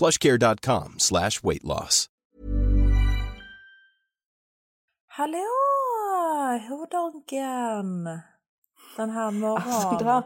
[0.00, 2.06] plushcare.com slash weight loss.
[5.08, 5.46] Hallå!
[6.68, 8.04] Hordonken!
[8.96, 9.68] Den här morgonen.
[9.68, 10.22] Alltså det, här,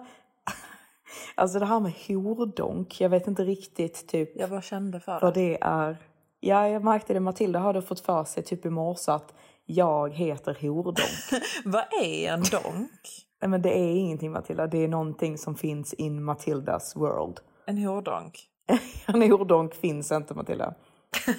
[1.35, 5.35] alltså det här med hordonk, jag vet inte riktigt typ Jag bara kände för vad
[5.35, 5.41] det.
[5.41, 5.97] det är.
[6.41, 7.21] Ja, jag märkte det.
[7.21, 10.99] Matilda hade fått för sig typ i morse att jag heter hordonk.
[11.65, 13.01] Vad är en donk?
[13.41, 17.41] Nej, men det är ingenting Matilda, det är någonting som finns in Matildas world.
[17.67, 18.49] En hordonk?
[19.07, 20.75] En hordonk finns inte Matilda.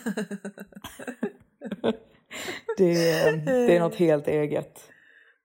[2.77, 4.79] det, är, det är något helt eget.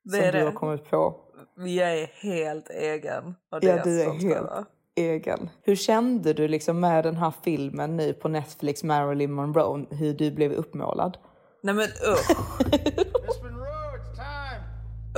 [0.02, 0.44] Det som är du det.
[0.44, 1.16] har kommit på.
[1.56, 3.34] Jag är helt egen.
[3.50, 5.50] Och det Ja, du är helt egen.
[5.62, 10.30] Hur kände du liksom med den här filmen nu på Netflix, Marilyn Monroe, hur du
[10.30, 11.18] blev uppmålad?
[11.62, 12.30] Nej men usch.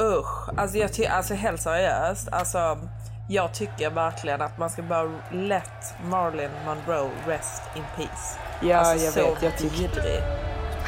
[0.00, 0.48] Usch.
[0.56, 2.28] Alltså, jag alltså helt seriöst.
[2.32, 2.78] Alltså,
[3.28, 8.38] jag tycker verkligen att man ska bara let Marilyn Monroe rest in peace.
[8.60, 9.42] Ja, alltså, jag så vet.
[9.42, 9.76] Jag tycker...
[9.76, 10.22] vidrig.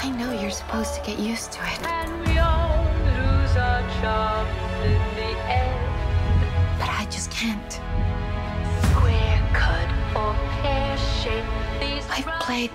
[0.04, 1.80] I know you're supposed to get used to it,
[6.78, 7.80] but I just can't.
[12.16, 12.70] I've played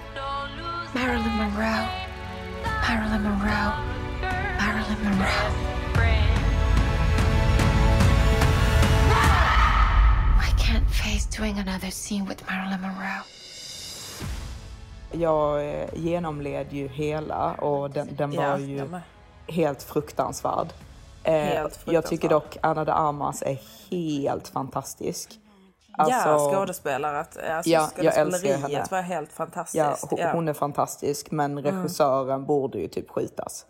[0.94, 1.88] Marilyn Monroe,
[2.88, 3.74] Marilyn Monroe,
[4.60, 6.29] Marilyn Monroe.
[10.70, 13.24] Can't face doing another scene with Marilyn Monroe.
[15.12, 18.90] Jag eh, genomled ju hela och den, den var Ja, ju
[19.48, 20.68] helt fruktansvärd.
[21.24, 22.32] Eh, Helt Jag tycker fruktansvärd.
[22.32, 23.58] dock Anna de Armas är
[23.92, 25.40] helt fantastisk.
[25.98, 27.20] ja, Alltså, skådespelare.
[27.20, 28.86] Alltså, Ja, jag älskar skådespeleriet henne.
[28.92, 29.76] var helt fantastiskt.
[29.76, 33.66] Ja, Ja, ho- hon är fantastisk men regissören borde ju typ skjutas.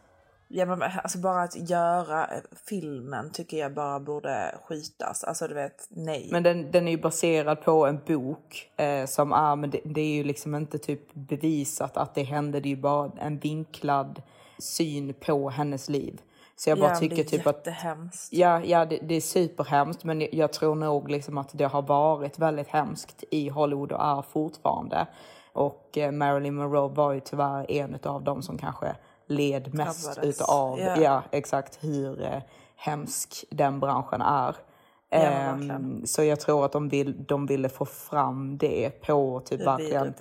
[0.51, 5.23] Ja, men alltså bara att göra eh, filmen tycker jag bara borde skjutas.
[5.23, 6.29] Alltså du vet, nej.
[6.31, 10.01] Men den, den är ju baserad på en bok eh, som är, men det, det
[10.01, 12.59] är ju liksom inte typ bevisat att det hände.
[12.59, 14.21] Det är ju bara en vinklad
[14.57, 16.21] syn på hennes liv.
[16.55, 17.63] Så jag bara ja, tycker det är typ att.
[18.31, 21.81] Ja, ja det, det är superhemskt men jag- jag tror nog liksom att det har
[21.81, 25.07] varit väldigt hemskt i Hollywood och är fortfarande.
[25.53, 28.95] Och eh, Marilyn Monroe var ju tyvärr en av dem som kanske
[29.29, 30.41] led mest Drabbades.
[30.41, 31.01] utav Ja.
[31.01, 32.41] ja, exakt hur eh,
[32.75, 34.55] hemsk den branschen är.
[35.11, 36.07] Ehm, verkligen.
[36.07, 40.13] så jag tror att de, vill, de ville få fram det på typ verkligen,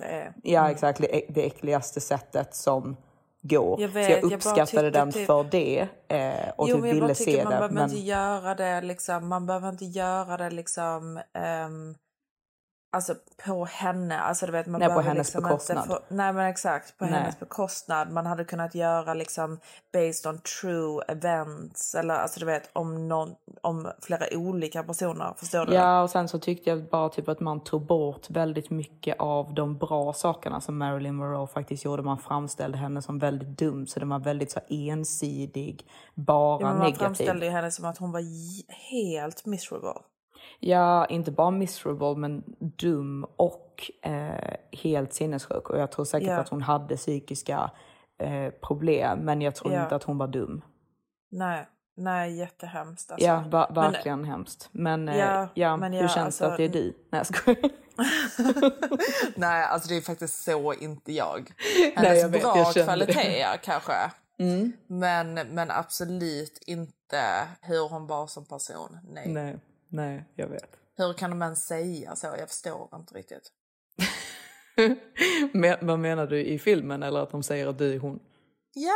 [0.43, 2.97] ja exakt, det, äckligaste sättet som
[3.41, 3.81] går.
[3.81, 6.85] Jag vet, så jag jag uppskattade tyckte den typ- för det eh, och jo, typ
[6.85, 7.49] jag ville se man det.
[7.49, 7.83] behöver Men...
[7.89, 9.27] inte göra det liksom.
[9.27, 11.19] Man behöver inte göra det liksom.
[11.33, 11.95] ehm,
[12.91, 15.87] Alltså på henne, alltså du vet man Nej, på hennes liksom bekostnad.
[15.87, 17.13] Få, nej men exakt, på Nej.
[17.13, 18.11] hennes bekostnad.
[18.11, 19.59] Man hade kunnat göra liksom
[19.93, 25.65] based on true events eller alltså du vet om, någon, om flera olika personer, förstår
[25.65, 25.73] du?
[25.73, 29.53] Ja, och sen så tyckte jag bara typ att man tog bort väldigt mycket av
[29.53, 32.03] de bra sakerna som Marilyn Monroe faktiskt gjorde.
[32.03, 35.85] Man framställde henne som väldigt dum, så den var väldigt så ensidig,
[36.15, 36.97] bara Ja, man negativ.
[36.99, 38.23] framställde ju henne som att hon var
[38.91, 39.93] helt miserable.
[40.59, 45.69] Ja, inte bara miserable, men dum och eh, helt sinnessjuk.
[45.69, 46.37] Och jag tror säkert Ja.
[46.37, 47.71] att hon hade psykiska
[48.17, 49.83] eh, problem, men jag tror Ja.
[49.83, 50.61] inte att hon var dum.
[51.31, 51.67] Nej,
[51.97, 53.27] nej jättehemskt alltså.
[53.27, 54.69] Ja, va- Men- verkligen hemskt.
[54.71, 56.93] Men, eh, Ja, ja, men hur ja, känns alltså- det att det är du?
[57.11, 57.55] Nej, jag.
[59.35, 61.51] Nej, alltså det är faktiskt så inte jag.
[61.75, 63.93] Nej, Hennes jag vet, bra jag kvaliteter kanske.
[64.39, 64.71] Mm.
[64.87, 67.21] Men, men absolut inte
[67.61, 68.97] hur hon var som person.
[69.13, 69.27] Nej.
[69.29, 69.57] Nej,
[69.89, 70.69] nej, jag vet.
[70.97, 72.27] Hur kan de ens säga så?
[72.27, 73.51] Jag förstår inte riktigt.
[75.53, 78.19] Men, vad menar du i filmen eller att de säger att du är hon?
[78.73, 78.93] Ja.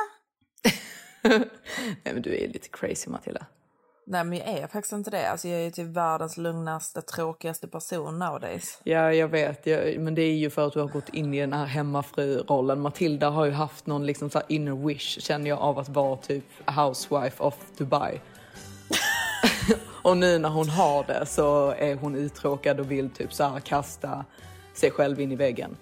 [2.03, 3.45] Nej men du är lite crazy Matilda.
[4.05, 5.29] Nej men jag är faktiskt inte det.
[5.29, 8.81] Alltså jag är ju typ världens lugnaste, tråkigaste person nowadays.
[8.83, 9.65] Ja, jag vet.
[9.65, 12.79] Jag, men det är ju för att du har gått in i den här hemmafru-rollen.
[12.79, 16.45] Matilda har ju haft någon liksom så inner wish, känner jag, av att vara typ
[16.65, 18.21] housewife of Dubai.
[20.03, 23.59] Och nu när hon har det så är hon uttråkad och vill typ så här
[23.59, 24.25] kasta
[24.73, 25.77] sig själv in i väggen.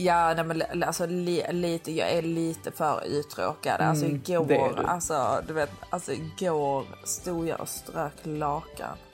[0.00, 3.80] Ja, nej, men alltså li, lite, jag är lite för uttråkad.
[3.80, 4.82] Alltså Mm, det är igår, du.
[4.82, 8.96] alltså du vet, alltså igår stod jag och strök lakan.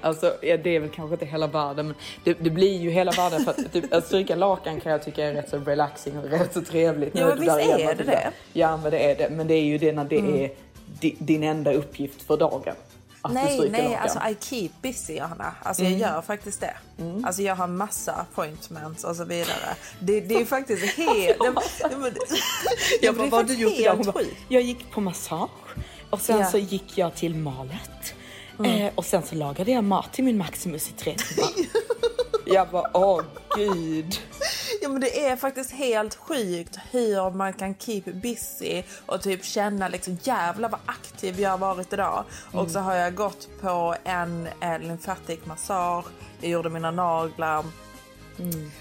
[0.00, 3.12] Alltså, ja, det är väl kanske inte hela världen, men det, det blir ju hela
[3.12, 6.24] världen för att, typ, att stryka lakan kan jag tycka är rätt så relaxing och
[6.24, 7.14] rätt så trevligt.
[7.14, 8.30] Ja, men visst är det det?
[8.52, 9.30] Ja, men det är det.
[9.30, 10.52] Men det är ju det när det är di,
[11.00, 12.74] din enda uppgift för dagen.
[13.22, 14.02] Att Nej, nej, lakan.
[14.02, 15.54] alltså I keep busy Johanna.
[15.62, 15.98] Alltså Mm.
[15.98, 16.74] jag gör faktiskt det.
[17.24, 19.76] Alltså jag har massa appointments och så vidare.
[20.00, 21.36] Det, det är faktiskt helt...
[21.40, 21.54] ja, men,
[22.00, 22.14] Jag
[23.02, 23.94] ja, bara, vad du gjort idag?
[23.96, 25.50] Helt bara, jag gick på massage
[26.10, 26.46] och sen Ja.
[26.50, 28.14] så gick jag till malet.
[28.64, 31.50] Eh, och sen så lagade jag mat till min Maximus i tre timmar.
[32.44, 33.22] jag bara, åh
[33.56, 34.20] gud.
[34.82, 39.88] Ja men det är faktiskt helt sjukt hur man kan keep busy och typ känna
[39.88, 42.24] liksom jävlar vad aktiv jag har varit idag.
[42.52, 46.06] Och så har jag gått på en, en lymfatic massage,
[46.40, 47.64] jag gjorde mina naglar,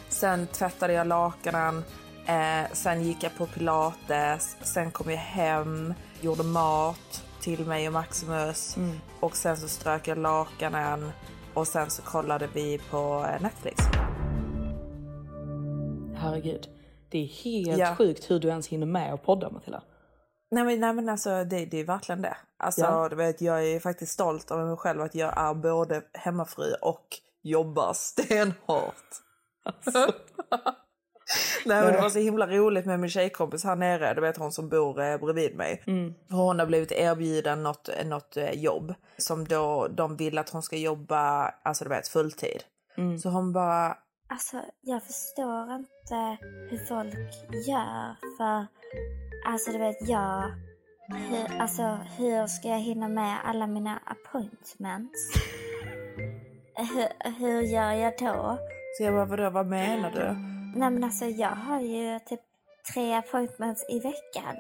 [0.09, 1.83] sen tvättade jag lakanen,
[2.25, 7.94] eh, sen gick jag på pilates, sen kom jag hem, gjorde mat till mig och
[7.94, 8.77] Maximus.
[9.19, 11.12] Och sen så strök jag lakanen
[11.53, 13.83] och sen så kollade vi på eh, Netflix.
[16.15, 16.67] Herregud.
[17.09, 17.95] Det är helt Ja.
[17.95, 19.83] sjukt hur du ens hinner med att podda Matilda.
[20.51, 22.38] Nej men, nej, men alltså det, det är verkligen det.
[22.57, 23.09] Alltså Ja.
[23.09, 27.07] du vet, jag är faktiskt stolt över mig själv att jag är både hemmafru och
[27.44, 29.06] jobbar stenhårt.
[31.65, 34.51] Nej men det var så himla roligt med min tjejkompis här nere, du vet hon
[34.51, 35.83] som bor eh, bredvid mig.
[36.29, 40.77] Hon har blivit erbjuden något, något eh, jobb som då de vill att hon ska
[40.77, 42.63] jobba, alltså du vet fulltid.
[43.21, 43.97] Så hon bara,
[44.27, 46.37] Alltså, jag förstår inte
[46.69, 47.13] hur folk
[47.67, 48.65] gör för,
[49.45, 50.43] alltså du vet, jag,
[51.07, 55.19] hur, alltså hur ska jag hinna med alla mina appointments?
[56.75, 58.57] Hur, hur gör jag då?
[58.97, 60.52] så jag bara vadå, vad menar du?
[60.75, 62.39] Nej men alltså jag har ju typ
[62.93, 64.55] tre appointments i veckan.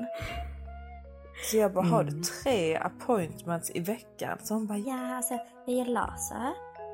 [1.51, 4.37] Så jag bara, har du tre appointments i veckan?
[4.43, 5.33] Så hon bara, Ja, alltså
[5.65, 6.51] jag gör laser,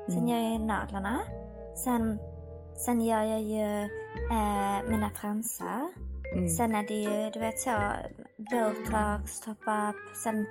[0.08, 1.18] sen gör jag naglarna,
[1.84, 2.18] sen,
[2.86, 3.82] sen gör jag ju
[4.30, 5.88] eh, mina fransar.
[6.56, 7.70] Sen är det ju, du vet så,
[8.36, 10.46] botox, top-up, sen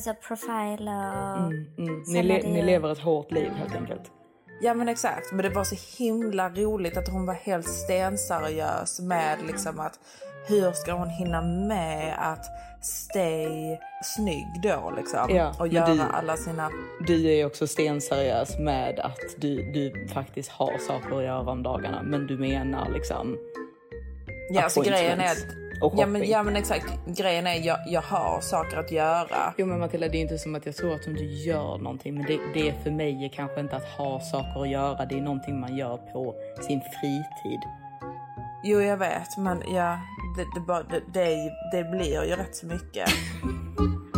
[0.00, 1.36] så profiler.
[1.36, 2.02] Mm, mm.
[2.06, 4.12] Ni, le- ni lever ett hårt liv helt enkelt.
[4.60, 9.38] Ja men exakt, men det var så himla roligt att hon var helt stenseriös med
[9.46, 9.98] liksom att
[10.46, 12.46] hur ska hon hinna med att
[12.84, 13.78] stay
[14.16, 15.36] snygg då liksom?
[15.36, 16.70] Ja, och göra du- alla sina...
[17.06, 22.02] Du är också stenseriös med att du, du faktiskt har saker att göra om dagarna.
[22.02, 23.36] Men du menar liksom
[24.50, 25.63] Ja, alltså grejen är att...
[25.84, 29.54] och Ja men, ja men exakt, grejen är jag, jag har saker att göra.
[29.56, 32.14] Jo men Matilda, det är inte som att jag tror att om du gör någonting,
[32.14, 35.06] men det, det är för mig är kanske inte att ha saker att göra.
[35.06, 37.60] Det är någonting man gör på sin fritid.
[38.66, 39.98] Jo jag vet, men ja,
[40.36, 43.08] det, det, bara, det, det, det blir ju rätt så mycket.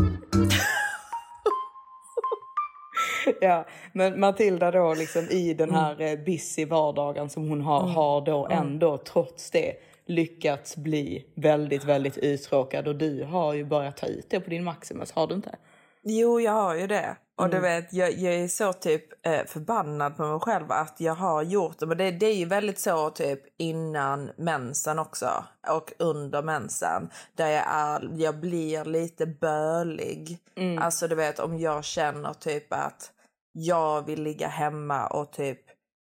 [3.41, 6.25] Ja, men Matilda då liksom i den här mm.
[6.25, 9.73] busy vardagen som hon har, har då ändå trots det
[10.07, 14.65] lyckats bli väldigt, väldigt uttråkad och du har ju börjat ta ut det på din
[14.65, 15.57] Maximus, har du inte?
[16.03, 17.17] Jo, jag har ju det.
[17.37, 21.15] Och du vet, jag, jag är så typ eh, förbannad på mig själv att jag
[21.15, 21.87] har gjort det.
[21.87, 25.45] Men det, det är ju väldigt så typ innan mensen också.
[25.69, 27.11] Och under mensen.
[27.35, 30.39] Där jag, är, jag blir lite bölig.
[30.81, 33.13] Alltså du vet om jag känner typ att
[33.59, 35.61] jag vill ligga hemma och typ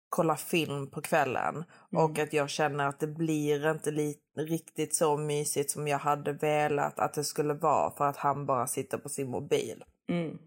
[0.09, 1.63] kolla film på kvällen.
[1.91, 6.33] Och att jag känner att det blir inte li- riktigt så mysigt som jag hade
[6.33, 9.83] velat att det skulle vara för att han bara sitter på sin mobil.
[10.09, 10.38] Mm.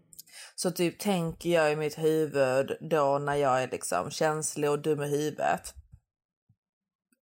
[0.55, 5.03] Så typ tänker jag i mitt huvud då när jag är liksom känslig och dum
[5.03, 5.73] i huvudet.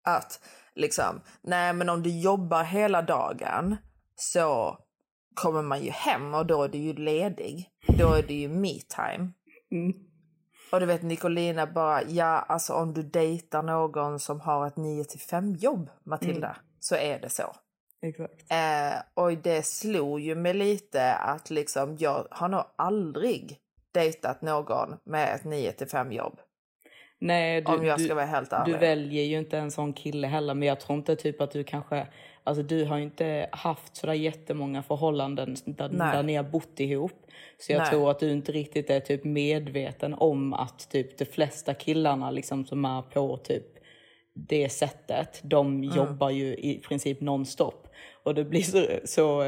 [0.06, 0.40] Att
[0.76, 3.76] liksom, nej men om du jobbar hela dagen
[4.16, 4.78] så
[5.36, 7.70] kommer man ju hem och då är du ju ledig.
[7.98, 9.32] Då är det ju me time.
[9.74, 9.94] Mm.
[10.72, 15.04] Och du vet Nicolina bara, ja alltså om du dejtar någon som har ett 9
[15.04, 17.56] till 5 jobb Matilda, så är det så.
[18.02, 18.52] Exakt.
[18.52, 23.60] Eh, och det slog ju mig lite att liksom, jag har nog aldrig
[23.92, 26.40] dejtat någon med ett 9 till 5 jobb.
[27.24, 28.78] Nej, du, Om jag ska du, vara helt Du ärlig.
[28.80, 30.54] väljer ju inte en sån kille heller.
[30.54, 32.08] Men jag tror inte typ att du kanske...
[32.44, 36.16] Alltså du har ju inte haft sådär jättemånga förhållanden där, Nej.
[36.16, 37.12] där ni har bott ihop.
[37.60, 37.90] Så jag Nej.
[37.90, 42.66] tror att du inte riktigt är typ medveten om att typ de flesta killarna liksom
[42.66, 43.66] som är på typ
[44.34, 45.98] det sättet, de Mm.
[45.98, 47.88] jobbar ju i princip nonstop.
[48.24, 49.42] Och det blir så, så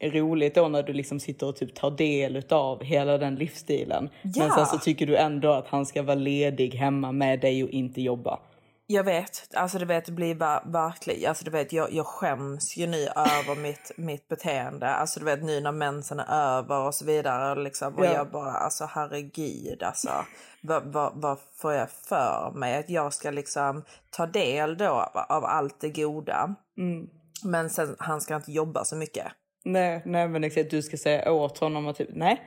[0.00, 4.10] roligt då när du liksom sitter och typ tar del av hela den livsstilen.
[4.22, 4.54] Men Ja.
[4.54, 8.02] sen så tycker du ändå att han ska vara ledig hemma med dig och inte
[8.02, 8.40] jobba.
[8.86, 10.34] Jag vet, alltså du vet det blir
[10.72, 14.88] verkligen, alltså du vet jag, jag skäms ju nu över mitt, mitt beteende.
[14.88, 17.94] Alltså du vet nu när mensen är över och så vidare liksom.
[17.94, 18.12] Och Ja.
[18.12, 20.10] jag bara alltså herregud alltså.
[20.62, 22.76] Vad, vad, vad får jag för mig?
[22.78, 26.54] Att jag ska liksom ta del då av, av allt det goda.
[27.44, 29.26] Men sen han ska inte jobba så mycket.
[29.64, 32.40] Nej, nej men exakt, du ska säga åt honom att typ, nej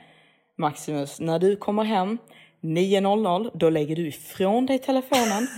[0.57, 2.17] Maximus, när du kommer hem
[2.61, 5.47] 9.00, då lägger du ifrån dig telefonen.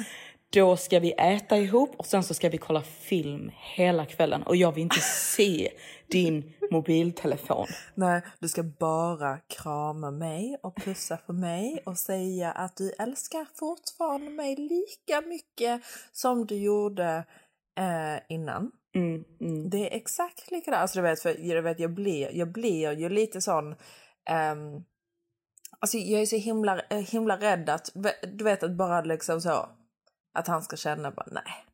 [0.49, 4.43] Då ska vi äta ihop och sen så ska vi kolla film hela kvällen.
[4.43, 5.71] Och jag vill inte se
[6.07, 7.67] din mobiltelefon.
[7.95, 13.45] Nej, du ska bara krama mig och pussa på mig och säga att du älskar
[13.55, 15.81] fortfarande mig lika mycket
[16.11, 17.25] som du gjorde
[17.77, 18.71] eh, innan.
[18.95, 19.69] Mm, mm.
[19.69, 20.81] Det är exakt likadant.
[20.81, 23.75] Alltså, du vet, för, jag, vet, jag, blir, jag blir ju lite sån...
[24.29, 24.83] ehm,
[25.79, 27.89] alltså, jag är så himla, eh, himla rädd att,
[28.33, 29.69] du vet, att bara liksom så...
[30.33, 31.65] Att han ska känna bara nej.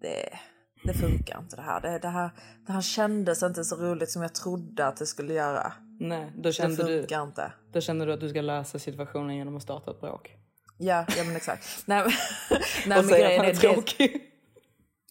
[0.00, 0.38] Det,
[0.84, 1.80] det funkar inte det här.
[1.80, 2.30] Det, det här.
[2.66, 5.72] Det här kändes inte så roligt som jag trodde att det skulle göra.
[6.00, 7.52] Nej, då Det kände, du, funkar inte.
[7.72, 10.30] då kände du att du ska lösa situationen genom att starta ett bråk.
[10.78, 11.82] Ja, ja men exakt.
[11.86, 12.06] Nej,
[12.86, 14.25] nej, och säga att han är är det, tråkig.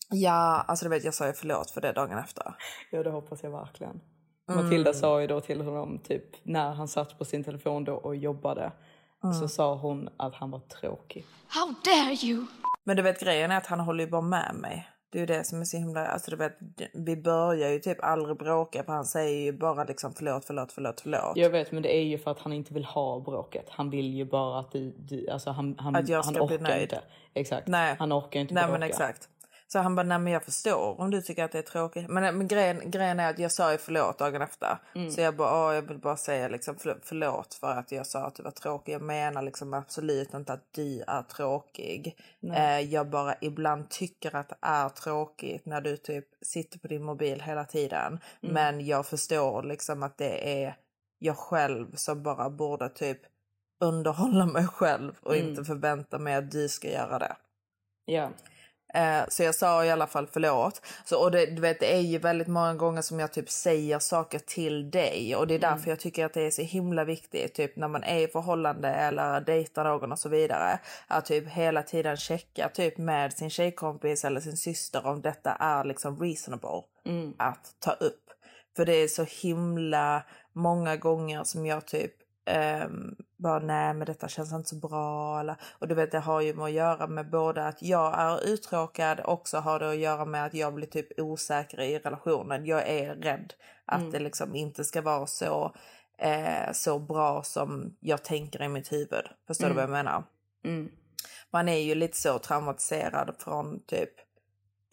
[0.09, 2.55] Ja, alltså du vet jag sa ju förlåt för det dagen efter.
[2.91, 4.01] Ja, det hoppas jag verkligen.
[4.49, 4.63] Mm.
[4.65, 8.15] Matilda sa ju då till honom, typ när han satt på sin telefon då och
[8.15, 8.71] jobbade,
[9.23, 9.33] Mm.
[9.39, 11.25] så sa hon att han var tråkig.
[11.47, 12.45] How dare you?
[12.83, 14.87] Men du vet grejen är att han håller ju bara med mig.
[15.11, 16.57] Det är ju det som är så himla, alltså du vet,
[16.93, 21.01] vi börjar ju typ aldrig bråka för han säger ju bara liksom förlåt, förlåt, förlåt,
[21.01, 21.31] förlåt.
[21.37, 23.65] Jag vet, men det är ju för att han inte vill ha bråket.
[23.69, 26.55] Han vill ju bara att du, du alltså han, han, Att jag han ska bli
[26.55, 26.81] orkar nöjd.
[26.83, 27.01] inte.
[27.33, 27.67] Exakt.
[27.67, 27.95] Nej.
[27.99, 28.79] Han orkar inte Nej bråka.
[28.79, 29.29] men exakt.
[29.67, 32.09] Så han bara, nej men jag förstår om du tycker att det är tråkigt.
[32.09, 34.77] Men, men grejen, grejen är att jag sa ju förlåt dagen efter.
[34.95, 35.11] Mm.
[35.11, 38.35] Så jag bara, jag vill bara säga liksom för, förlåt för att jag sa att
[38.35, 38.93] du var tråkig.
[38.93, 42.17] Jag menar liksom absolut inte att du är tråkig.
[42.53, 47.03] Eh, jag bara ibland tycker att det är tråkigt när du typ sitter på din
[47.03, 48.19] mobil hela tiden.
[48.43, 48.53] Mm.
[48.53, 50.75] Men jag förstår liksom att det är
[51.19, 53.19] jag själv som bara borde typ
[53.79, 55.49] underhålla mig själv och Mm.
[55.49, 57.35] inte förvänta mig att du ska göra det.
[58.05, 58.29] Ja.
[58.95, 60.81] Eh, så jag sa i alla fall förlåt.
[61.05, 63.99] Så, och det, du vet, det är ju väldigt många gånger som jag typ säger
[63.99, 65.35] saker till dig.
[65.35, 68.03] Och det är därför jag tycker att det är så himla viktigt typ när man
[68.03, 70.79] är i förhållande eller dejtar någon och så vidare.
[71.07, 75.83] Att typ hela tiden checka typ med sin tjejkompis eller sin syster om detta är
[75.83, 76.81] liksom reasonable
[77.37, 78.21] att ta upp.
[78.75, 80.23] För det är så himla
[80.53, 82.13] många gånger som jag typ
[82.85, 85.39] um, bara nej men detta känns inte så bra.
[85.39, 88.45] Eller, och du vet det har ju med att göra med både att jag är
[88.47, 92.65] uttråkad också har det att göra med att jag blir typ osäker i relationen.
[92.65, 93.53] Jag är rädd
[93.85, 95.75] att det liksom inte ska vara så,
[96.17, 99.25] eh, så bra som jag tänker i mitt huvud.
[99.47, 100.23] Förstår du vad jag menar?
[100.63, 100.91] Mm.
[101.51, 104.09] Man är ju lite så traumatiserad från typ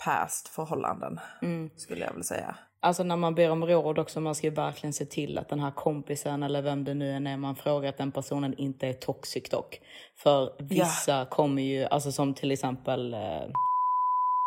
[0.04, 1.70] past förhållanden Mm.
[1.76, 2.56] skulle jag vilja säga.
[2.84, 5.60] Alltså när man ber om råd också, man ska ju verkligen se till att den
[5.60, 8.92] här kompisen eller vem det nu än är man frågar att den personen inte är
[8.92, 9.80] toxic dock.
[10.16, 13.20] För vissa kommer ju, alltså som till exempel eh,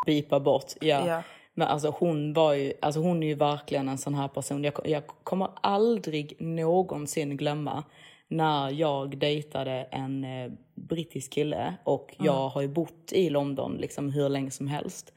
[0.06, 0.72] bipa bort.
[0.80, 1.06] Ja.
[1.06, 1.22] Ja.
[1.54, 4.64] Men alltså hon var ju, alltså hon är ju verkligen en sån här person.
[4.64, 7.84] Jag, jag kommer aldrig någonsin glömma
[8.28, 14.10] när jag dejtade en eh, brittisk kille och jag har ju bott i London liksom
[14.10, 15.12] hur länge som helst.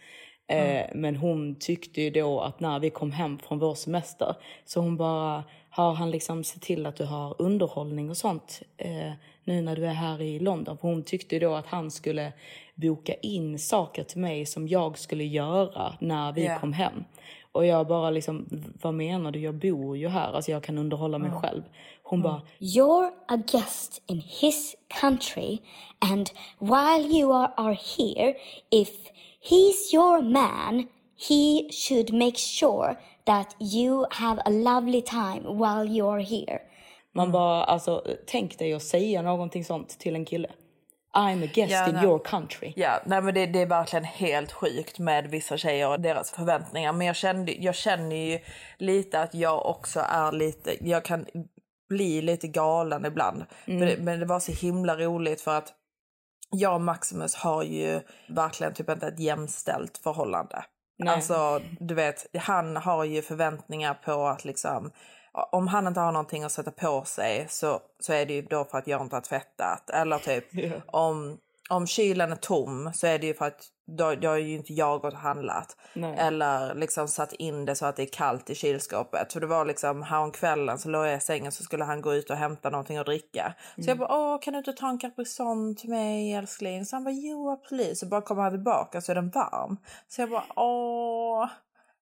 [0.50, 4.80] Eh, Men hon tyckte ju då att när vi kom hem från vår semester så
[4.82, 9.12] hon bara, har han liksom sett till att du har underhållning och sånt eh,
[9.44, 10.78] nu när du är här i London?
[10.78, 12.34] För hon tyckte ju då att han skulle
[12.76, 16.60] boka in saker till mig som jag skulle göra när vi Ja.
[16.60, 17.04] kom hem.
[17.52, 18.46] Och jag bara liksom,
[18.82, 19.40] vad menar du?
[19.40, 21.62] Jag bor ju här, alltså jag kan underhålla mig själv.
[22.04, 25.58] Hon bara, You're a guest in his country,
[26.00, 26.30] and
[26.60, 28.34] while you are, are here,
[28.72, 28.90] if
[29.42, 30.88] he's your man,
[31.28, 36.60] he should make sure that you have a lovely time while you're here.
[37.16, 40.48] man bara, alltså tänk dig att säga någonting sånt till en kille.
[41.14, 42.04] I'm a guest Ja, in nej.
[42.06, 42.74] your country.
[42.76, 46.94] Ja, nej men det, det är verkligen helt sjukt med vissa tjejer och deras förväntningar.
[46.94, 48.40] Men jag, kände, jag känner ju
[48.78, 51.26] lite att jag också är lite, jag kan
[51.90, 53.46] bli lite galen ibland.
[53.66, 55.74] För det, men det var så himla roligt för att
[56.52, 60.66] jag och Maximus har ju verkligen typ inte ett jämställt förhållande.
[60.98, 61.14] Nej.
[61.14, 64.92] Alltså, du vet, han har ju förväntningar på att liksom
[65.52, 68.66] om han inte har någonting att sätta på sig så, så är det ju då
[68.66, 69.90] för att jag inte har tvättat.
[69.90, 70.82] Eller typ Ja.
[70.88, 71.38] om,
[71.70, 74.74] om kylen är tom så är det ju för att då, då är ju inte
[74.74, 75.78] jag gått och handlat.
[75.94, 76.16] Nej.
[76.18, 79.34] Eller liksom satt in det så att det är kallt i kylskåpet.
[79.34, 82.30] För det var liksom häromkvällen så låg jag i sängen så skulle han gå ut
[82.30, 83.54] och hämta någonting att dricka.
[83.76, 86.86] Så jag bara, åh kan du inte ta en Capri-Sun till mig älskling?
[86.86, 87.98] Så han bara, jo absolut.
[87.98, 89.78] Så bara kommer han tillbaka så är den varm.
[90.08, 91.50] Så jag bara, åh.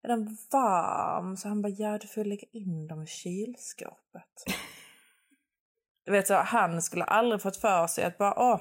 [0.04, 1.38] Är den varm?
[1.38, 4.34] Så han bara, ja du får lägga in dem i kylskåpet.
[6.06, 8.60] du vet så, han skulle aldrig fått för sig att bara, åh,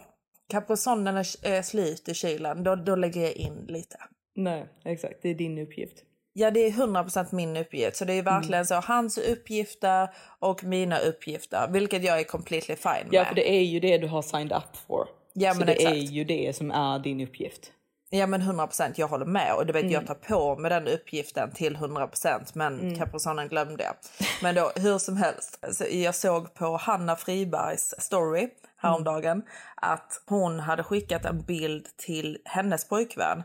[0.49, 3.97] Caprisonen är är slut i kylen, då, då lägger jag in lite.
[4.37, 5.23] Nej, exakt.
[5.23, 6.03] Det är din uppgift.
[6.33, 7.97] Ja, det är 100% min uppgift.
[7.97, 12.93] Så det är verkligen så hans uppgifter och mina uppgifter, vilket jag är completely fine
[12.93, 13.09] med.
[13.11, 15.09] Ja, för det är ju det du har signed up for.
[15.33, 15.97] Ja, så men det exakt.
[15.97, 17.73] är ju det som är din uppgift.
[18.11, 19.93] Ja men 100% jag håller med och du vet Mm.
[19.93, 22.99] jag tar på mig den uppgiften till 100% men mm.
[22.99, 23.95] Caprisonen glömde jag.
[24.43, 29.43] Men då hur som helst, så jag såg på Hanna Fribergs story häromdagen
[29.75, 33.43] att hon hade skickat en bild till hennes pojkvän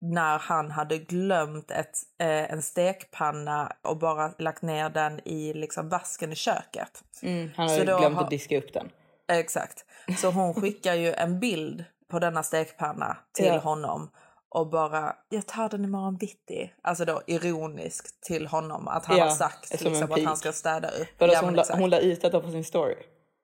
[0.00, 5.88] när han hade glömt ett, eh, en stekpanna och bara lagt ner den i liksom
[5.88, 7.02] vasken i köket.
[7.22, 8.88] Mm, han då glömt har- att diska upp den.
[9.32, 9.84] Exakt.
[10.18, 13.58] Så hon skickar ju en bild på denna stekpanna till Ja.
[13.58, 14.10] honom
[14.48, 16.72] och bara jag tar den imorgon bitti.
[16.82, 20.88] Alltså då ironiskt till honom att han Ja, har sagt liksom, att han ska städa
[20.88, 21.08] upp.
[21.18, 22.94] Ja, hon, la, hon la ut detta på sin story.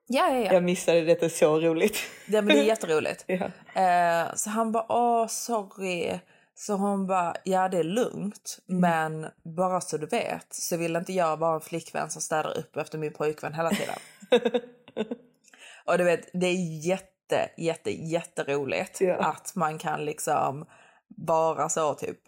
[0.07, 0.53] Ja, ja, ja.
[0.53, 1.97] Jag missade detta så roligt.
[2.27, 3.23] ja men det är jätteroligt.
[3.27, 3.45] Ja.
[3.81, 6.19] Eh, så han bara åh sorry.
[6.57, 8.81] Så hon bara ja det är lugnt Mm.
[8.81, 12.77] men bara så du vet så vill inte jag vara en flickvän som städar upp
[12.77, 13.95] efter min pojkvän hela tiden.
[15.85, 19.15] Och du vet, det är jätte, jätte, jätteroligt Ja.
[19.15, 20.65] att man kan liksom
[21.17, 22.19] vara så typ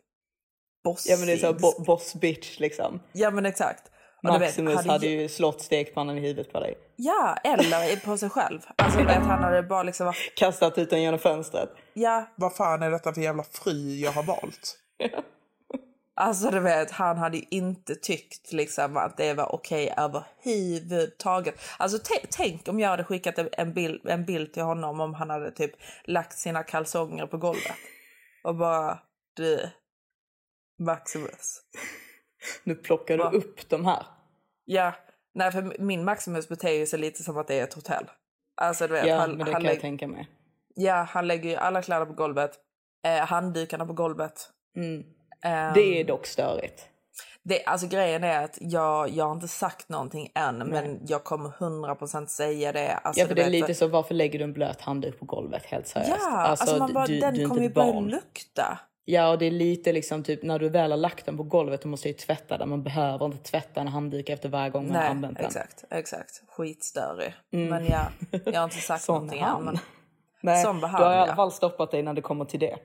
[0.84, 1.12] bossig.
[1.12, 3.00] Ja men det är så bo- boss bitch liksom.
[3.12, 3.92] Ja men exakt.
[4.30, 6.78] Och du vet, Maximus hade hade ju- slått stekpannan i huvudet på dig.
[6.96, 8.60] Ja, eller på sig själv.
[8.76, 11.70] Alltså vet, han hade bara liksom varit, Kastat ut den genom fönstret.
[11.94, 14.78] ja, Vad fan är detta för jävla fru jag har valt?
[16.16, 21.56] alltså du vet, han hade ju inte tyckt liksom att det var okej överhuvudtaget.
[21.78, 21.98] Alltså
[22.32, 25.52] tänk om jag hade skickat en- en bild, en bild till honom om han hade
[25.52, 25.72] typ
[26.04, 27.76] lagt sina kalsonger på golvet.
[28.44, 29.00] Och bara,
[29.34, 29.70] du,
[30.80, 31.62] Maximus.
[32.64, 33.32] Nu plockar du Va?
[33.34, 34.06] upp de här.
[34.70, 34.94] Ja,
[35.34, 38.06] nej för min Maximus beter sig lite som att det är ett hotell.
[38.62, 40.28] Alltså du vet, Ja han, men det han, kan jag tänka mig.
[40.76, 42.52] ja, han lägger ju alla kläder på golvet,
[43.06, 44.50] eh, handdukarna på golvet.
[44.78, 45.04] Mm.
[45.44, 46.90] Ehm, Det är dock störigt.
[47.44, 51.50] det, alltså grejen är att jag, jag har inte sagt någonting än men jag kommer
[51.50, 52.94] 100% säga det.
[52.96, 55.66] Alltså, Ja för det är lite så varför lägger du en blöt handduk på golvet
[55.66, 56.12] helt seriöst?
[56.20, 58.80] Ja, alltså, man du- bara, du, den du kommer ju börja lukta.
[59.10, 61.82] Ja och det är lite liksom typ när du väl har lagt den på golvet
[61.82, 62.70] du måste ju tvätta den.
[62.70, 65.46] Man behöver inte tvätta en handduk efter varje gång man Nej, använt den.
[65.46, 66.42] exakt, exakt.
[66.50, 67.34] Skitstörig.
[67.50, 68.06] Men jag,
[68.46, 69.64] jag har inte sagt någonting än.
[69.64, 69.80] Men,
[70.42, 72.78] Nej, Som du har i alla fall stoppat dig när det kommer till det.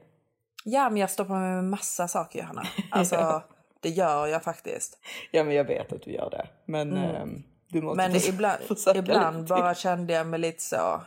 [0.64, 2.62] ja, men jag stoppar med mig massa saker Johanna.
[2.90, 3.42] Alltså,
[3.80, 4.98] det gör jag faktiskt.
[5.30, 6.46] Ja men jag vet att du gör det.
[6.66, 8.62] Men ehm, du måste Men ibland,
[8.94, 11.02] ibland bara kände jag mig lite så...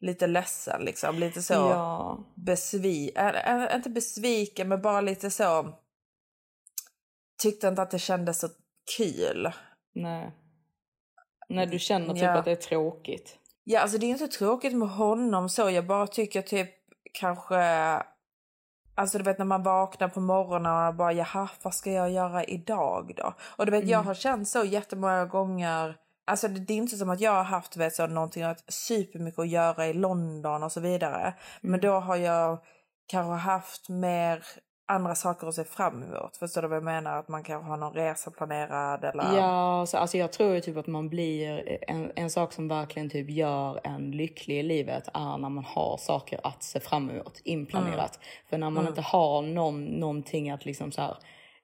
[0.00, 1.18] Lite ledsen liksom.
[1.18, 2.18] Lite så Ja.
[2.34, 3.34] besviken.
[3.34, 5.74] Äh, inte besviken men bara lite så...
[7.42, 8.48] Tyckte inte att det kändes så
[8.96, 9.52] kul.
[9.94, 10.30] Nej.
[11.48, 12.38] När du känner typ Ja.
[12.38, 13.38] att det är tråkigt.
[13.64, 15.70] Ja, alltså det är inte tråkigt med honom så.
[15.70, 16.70] Jag bara tycker typ
[17.12, 17.56] kanske...
[18.94, 22.44] Alltså du vet när man vaknar på morgonen och bara jaha, vad ska jag göra
[22.44, 23.34] idag då?
[23.40, 25.96] Och du vet jag har känt så jättemånga gånger.
[26.30, 29.48] Alltså det, är inte som att jag har haft vet, så, någonting att supermycket att
[29.48, 31.34] göra i London och så vidare.
[31.60, 32.58] Men då har jag
[33.06, 34.44] kanske haft mer
[34.88, 36.36] andra saker att se fram emot.
[36.36, 37.18] Förstår du vad jag menar?
[37.18, 39.36] Att man kanske har någon resa planerad eller...
[39.36, 41.78] Ja, så, alltså jag tror ju typ att man blir...
[41.88, 45.96] En, en sak som verkligen typ gör en lycklig i livet är när man har
[45.96, 48.18] saker att se fram emot, inplanerat.
[48.50, 51.16] För när man inte har någon, någonting att liksom så här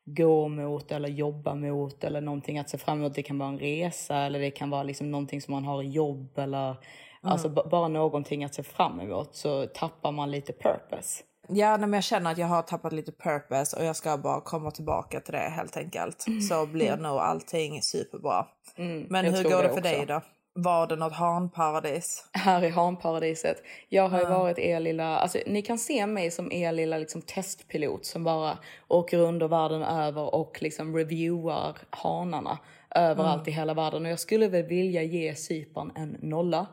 [0.07, 3.14] gå mot eller jobba mot eller någonting att se fram emot.
[3.14, 5.88] Det kan vara en resa eller det kan vara liksom någonting som man har i
[5.88, 6.77] jobb eller
[7.23, 11.23] alltså b- bara någonting att se fram emot så tappar man lite purpose.
[11.49, 14.71] Ja, men jag känner att jag har tappat lite purpose och jag ska bara komma
[14.71, 16.27] tillbaka till det helt enkelt.
[16.49, 18.47] Så blir nog allting superbra.
[18.77, 19.25] Men Mm.
[19.25, 20.07] jag hur går det det för dig också.
[20.14, 20.21] då?
[20.57, 22.29] Var det något hanparadis?
[22.33, 23.62] här i hanparadiset.
[23.88, 27.23] Jag har ju varit er lilla, alltså ni kan se mig som er lilla liksom
[27.23, 32.59] testpilot som bara åker under världen över och liksom reviewar hanarna
[32.95, 34.05] överallt i hela världen.
[34.05, 36.66] Och jag skulle väl vilja ge Cypern en nolla.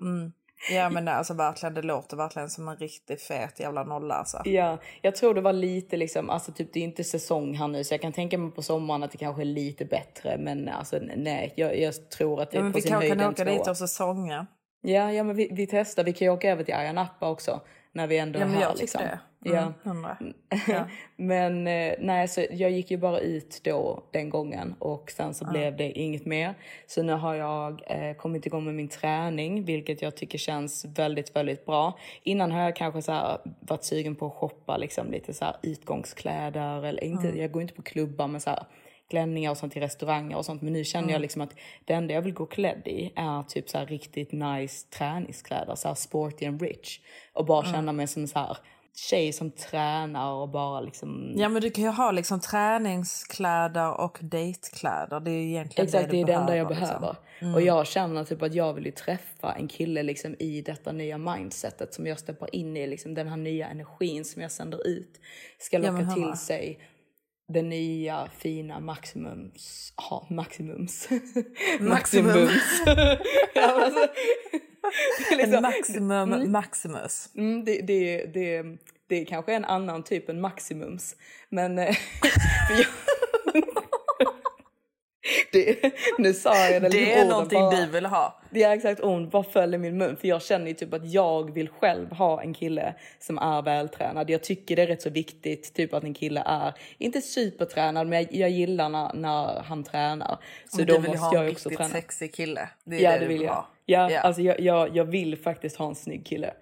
[0.72, 4.42] Ja men alltså verkligen, det låter verkligen som en riktigt fet jävla nolla alltså.
[4.44, 7.84] Ja, jag tror det var lite liksom, alltså typ det är inte säsong här nu
[7.84, 10.98] så jag kan tänka mig på sommaren att det kanske är lite bättre men alltså
[11.16, 13.26] nej, jag, jag tror att det Ja, är men på vi sin höjd kan en
[13.30, 13.54] åka tvåa.
[13.54, 14.46] dit och säsonga.
[14.82, 17.60] Ja, ja men vi, vi testar, vi kan ju åka över till Ayia Napa också
[17.98, 19.00] när vi ändå Ja är här jag liksom.
[19.02, 19.18] det.
[19.44, 19.58] Ja.
[19.58, 20.16] Mm, hundra.
[20.68, 20.86] Ja.
[21.16, 25.44] Men eh, nej, så jag gick ju bara ut då den gången och sen så
[25.44, 26.54] blev det inget mer.
[26.86, 31.36] Så nu har jag eh, kommit igång med min träning, vilket jag tycker känns väldigt,
[31.36, 31.98] väldigt bra.
[32.22, 35.56] Innan har jag kanske så här varit sugen på att shoppa liksom lite så här
[35.62, 38.64] utgångskläder eller inte, jag går inte på klubbar men så här
[39.10, 40.62] klänningar och sånt i restauranger och sånt.
[40.62, 43.68] Men nu känner jag liksom att det enda jag vill gå klädd i är typ
[43.68, 47.00] så riktigt nice träningskläder, så här sporty and rich.
[47.32, 48.58] Och bara känna mig som så här
[48.98, 51.32] tjej som tränar och bara liksom...
[51.36, 55.20] Ja men du kan ju ha liksom träningskläder och dejtkläder.
[55.20, 56.86] Det är ju egentligen Exakt, det du är det enda jag liksom.
[56.88, 57.16] behöver.
[57.54, 61.18] Och jag känner typ att jag vill ju träffa en kille liksom i detta nya
[61.18, 65.20] mindsetet som jag steppar in i, liksom den här nya energin som jag sänder ut.
[65.58, 66.78] Ska Ja, locka men till sig
[67.48, 69.92] den nya fina maximums...
[69.96, 71.08] Ja, maximums.
[71.80, 72.44] Maximum.
[72.44, 72.82] maximums.
[73.54, 74.06] ja, alltså,
[75.36, 77.28] liksom- En maximum maximus.
[77.36, 78.62] Mm, det, det, det,
[79.08, 81.16] det är kanske en annan typ än maximums.
[81.48, 81.78] Men...
[81.78, 81.92] eh,
[85.52, 87.76] det, nu sa jag det Det är någonting bara.
[87.76, 88.37] du vill ha.
[88.50, 90.16] Det är exakt ord bara föll i min mun.
[90.16, 94.30] För jag känner ju typ att jag vill själv ha en kille som är vältränad.
[94.30, 98.18] Jag tycker det är rätt så viktigt typ att en kille är, inte supertränad, men
[98.22, 100.38] jag, jag gillar när, när han tränar.
[100.68, 101.90] Så Men då du vill måste ha en jag ju också riktigt träna.
[101.94, 102.68] sexig kille.
[102.84, 103.52] Det är Ja, det, det du vill jag.
[103.52, 103.68] ha.
[103.84, 104.20] Ja, Ja.
[104.20, 106.54] Alltså jag, jag, jag vill faktiskt ha en snygg kille.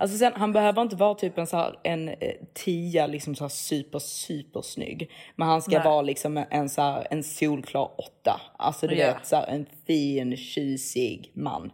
[0.00, 2.14] Alltså sen, han behöver inte vara typ en, så här, en eh,
[2.54, 5.10] tia, liksom så här super, super snygg.
[5.36, 5.84] Men han ska Nej.
[5.84, 8.40] vara liksom en, en, så här, en solklar åtta.
[8.58, 9.06] Alltså du Ja.
[9.06, 11.72] vet, så här, en fin, tjusig man.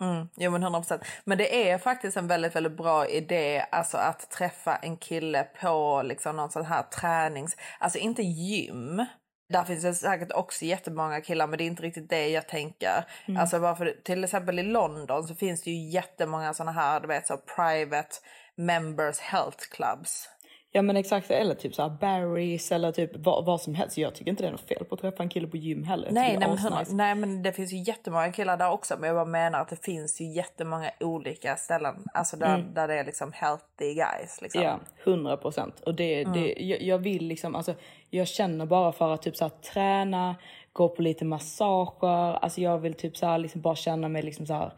[0.00, 1.00] Mm, jo men 100%.
[1.24, 6.02] Men det är faktiskt en väldigt, väldigt bra idé alltså att träffa en kille på
[6.04, 7.56] liksom någon sån här tränings...
[7.78, 9.04] Alltså inte gym.
[9.48, 13.04] Där finns det säkert också jättemånga killar men det är inte riktigt det jag tänker.
[13.38, 17.26] Alltså varför, till exempel i London så finns det ju jättemånga såna här du vet
[17.26, 18.16] så private
[18.54, 20.28] members health clubs.
[20.72, 23.98] Ja men exakt, eller typ så här Barry's eller typ vad, vad som helst.
[23.98, 26.10] Jag tycker inte det är något fel på att träffa en kille på gym heller.
[26.10, 29.24] Nej, nej, men, nej men det finns ju jättemånga killar där också men jag bara
[29.24, 33.94] menar att det finns ju jättemånga olika ställen alltså där, där det är liksom healthy
[33.94, 34.42] guys.
[34.42, 34.62] Liksom.
[34.62, 35.80] Ja, hundra procent.
[35.80, 37.74] Och det, det, jag, jag vill liksom, alltså,
[38.10, 40.36] jag känner bara för att typ så här, träna,
[40.72, 42.34] gå på lite massager.
[42.34, 44.72] Alltså jag vill typ så här, liksom bara känna mig liksom så här,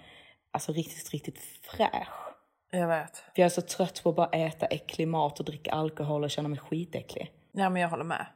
[0.51, 2.30] alltså riktigt, riktigt fräsch.
[2.71, 3.17] Jag vet.
[3.17, 6.31] För jag är så trött på att bara äta äcklig mat och dricka alkohol och
[6.31, 7.33] känna mig skitäcklig.
[7.53, 8.27] Ja men jag håller med.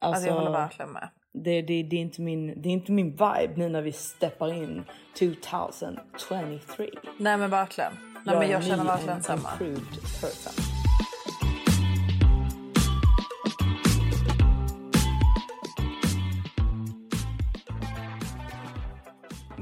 [0.00, 1.08] Alltså, Alltså, jag håller verkligen med.
[1.32, 4.52] det, det, det, är inte min, det är inte min vibe nu när vi steppar
[4.52, 4.84] in
[5.18, 6.90] 2023.
[7.18, 7.92] Nej men verkligen.
[8.24, 9.48] Nej, men är jag känner verkligen samma.
[9.48, 10.75] person.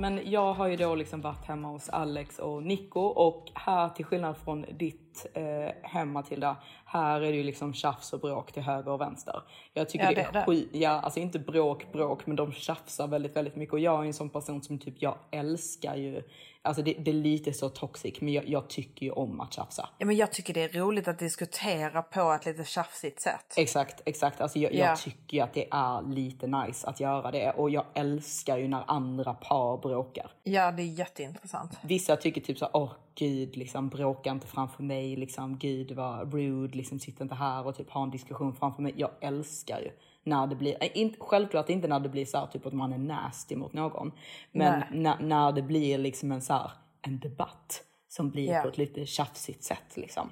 [0.05, 4.05] Men jag har ju då liksom varit hemma hos Alex och Nico och här till
[4.05, 8.63] skillnad från ditt eh, hem Matilda, här är det ju liksom tjafs och bråk till
[8.63, 9.43] höger och vänster.
[9.73, 13.07] Jag tycker Ja, det det är skit, ja alltså inte bråk bråk men de tjafsar
[13.07, 16.23] väldigt väldigt mycket och jag är en sån person som typ jag älskar ju,
[16.63, 19.89] alltså det, det är lite så toxic men jag, jag tycker ju om att tjafsa.
[19.99, 23.55] Ja, men jag tycker det är roligt att diskutera på ett lite tjafsigt sätt.
[23.57, 24.41] Exakt, exakt.
[24.41, 24.79] Alltså jag, Ja.
[24.87, 28.69] jag tycker ju att det är lite nice att göra det och jag älskar ju
[28.69, 30.31] när andra par bråkar.
[30.43, 31.79] Ja det är jätteintressant.
[31.83, 36.77] Vissa tycker typ så åh gud, liksom bråka inte framför mig, liksom gud vad rude,
[36.77, 38.93] liksom sitt inte här och typ ha en diskussion framför mig.
[38.97, 39.91] Jag älskar ju
[40.25, 42.93] när det blir, äh, inte, självklart inte när det blir så här, typ att man
[42.93, 44.13] är nasty mot någon,
[44.53, 46.71] men när, när det blir liksom en så här,
[47.03, 48.63] en debatt som blir Ja.
[48.63, 50.31] på ett lite tjafsigt sätt liksom.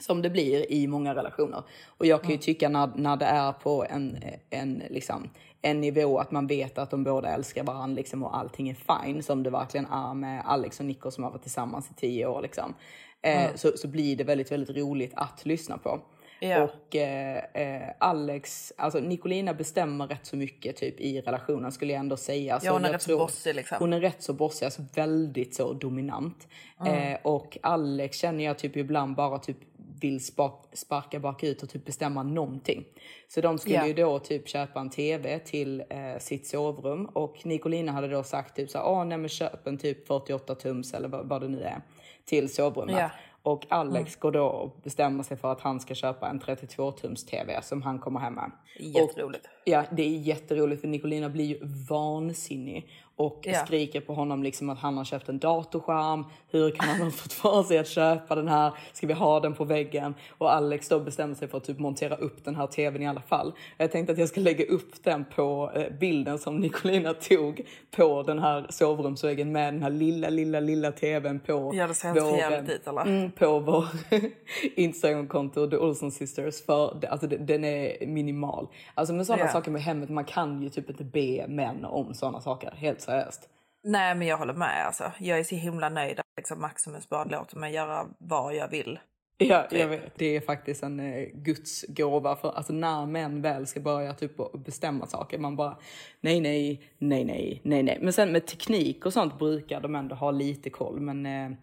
[0.00, 1.62] Som det blir i många relationer.
[1.86, 4.18] Och jag kan ju tycka när, när det är på en,
[4.50, 5.30] en, liksom,
[5.62, 9.22] en nivå att man vet att de båda älskar varandra liksom, och allting är fine.
[9.22, 12.42] Som det verkligen är med Alex och Nico som har varit tillsammans i tio år.
[12.42, 12.74] Liksom.
[13.22, 16.00] Eh, så, så blir det väldigt, väldigt roligt att lyssna på.
[16.40, 16.62] Ja.
[16.62, 22.00] Och eh, eh, Alex, alltså Nicolina bestämmer rätt så mycket typ i relationen skulle jag
[22.00, 22.60] ändå säga.
[22.60, 23.76] Så Ja, hon är rätt så bossig, liksom.
[23.80, 26.48] Hon är rätt så bossig, alltså väldigt så dominant.
[26.86, 29.56] Eh, och Alex känner jag typ ibland bara typ
[30.02, 32.84] vill spark, sparka bakut och typ bestämma någonting.
[33.28, 33.86] Så de skulle Ja.
[33.86, 38.56] ju då typ köpa en tv till eh, sitt sovrum och Nicolina hade då sagt
[38.56, 41.48] typ så här, åh nej men köp en typ 48 tums eller vad, vad det
[41.48, 41.82] nu är
[42.24, 42.96] till sovrummet.
[42.98, 43.10] Ja.
[43.44, 47.26] Och Alex går då och bestämmer sig för att han ska köpa en 32 tums
[47.26, 48.50] tv som han kommer hem med.
[48.78, 49.46] Jätteroligt.
[49.46, 52.90] Och, ja, det är jätteroligt för Nicolina blir ju vansinnig.
[53.26, 53.64] Och Ja.
[53.66, 56.24] skriker på honom liksom att han har köpt en datorskärm.
[56.50, 58.72] Hur kan han ha fått för sig att köpa den här?
[58.92, 60.14] Ska vi ha den på väggen?
[60.38, 63.20] Och Alex då bestämmer sig för att typ montera upp den här tvn i alla
[63.20, 63.52] fall.
[63.78, 67.60] Jag tänkte att jag ska lägga upp den på eh, bilden som Nicolina tog
[67.96, 72.08] på den här sovrumsväggen med den här lilla, lilla, lilla tvn på Ja, det ser
[72.08, 73.02] helt vår, förjävligt ut, eller?
[73.02, 73.84] Mm, på vår
[74.76, 78.68] Instagramkonto, The Olsen Sisters, för alltså, den är minimal.
[78.94, 79.52] Alltså med sådana Ja.
[79.52, 83.48] saker med hemmet, man kan ju typ inte be män om sådana saker, helt seriöst.
[83.84, 84.86] Nej, men jag håller med.
[84.86, 85.12] Alltså.
[85.18, 88.98] Jag är så himla nöjd att liksom, Maximus bara låter mig göra vad jag vill.
[89.38, 89.80] Ja, Typ.
[89.80, 93.80] jag vet, det är faktiskt en eh, Guds gåva för alltså när män väl ska
[93.80, 95.76] börja typ att bestämma saker, man bara
[96.20, 97.98] nej, nej, nej, nej, nej, nej.
[98.02, 101.56] Men sen med teknik och sånt brukar de ändå ha lite koll, men eh,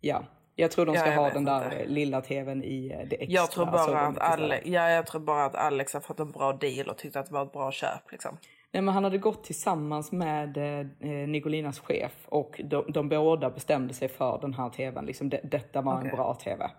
[0.00, 0.24] ja.
[0.56, 1.76] Jag tror de Ja, ska jag ha den där inte.
[1.76, 4.40] eh, lilla tvn i eh, det extra Jag tror, bara att sovrummet istället.
[4.44, 7.26] Alex, ja, jag tror bara att Alex har fått en bra deal och tyckte att
[7.26, 8.12] det var ett bra köp.
[8.12, 8.36] Liksom.
[8.72, 10.56] Nej, men han hade gått tillsammans med
[11.00, 15.06] eh, Nicolinas chef och de, de båda bestämde sig för den här tvn.
[15.06, 16.10] Liksom, det, detta var Okej.
[16.10, 16.70] en bra tv.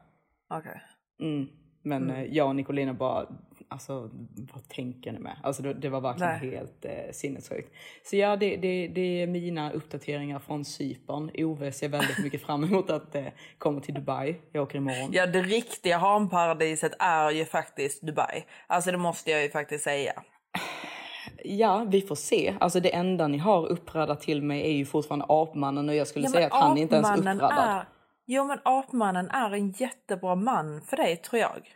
[0.49, 0.81] Okej.
[1.19, 1.47] Mm.
[1.83, 3.27] Men eh, jag och Nicolina bara,
[3.67, 4.09] alltså
[4.53, 5.37] vad tänker ni med?
[5.43, 6.49] Alltså det, det var verkligen Nej.
[6.49, 7.73] helt eh, sinnessjukt.
[8.03, 11.31] Så ja, det, det, det är mina uppdateringar från Cypern.
[11.37, 13.25] Ove ser väldigt mycket fram emot att eh,
[13.57, 14.35] komma till Dubai.
[14.51, 15.09] Jag åker imorgon.
[15.13, 18.43] Ja, det riktiga hamparadiset är ju faktiskt Dubai.
[18.67, 20.23] Alltså det måste jag ju faktiskt säga.
[21.43, 22.55] Ja, vi får se.
[22.59, 26.27] Alltså det enda ni har uppradat till mig är ju fortfarande apmannen och jag skulle
[26.27, 27.51] säga att han inte ens är uppraddad.
[27.51, 27.85] är...
[28.25, 31.75] Jo, men Apmannen är en jättebra man för dig, tror jag.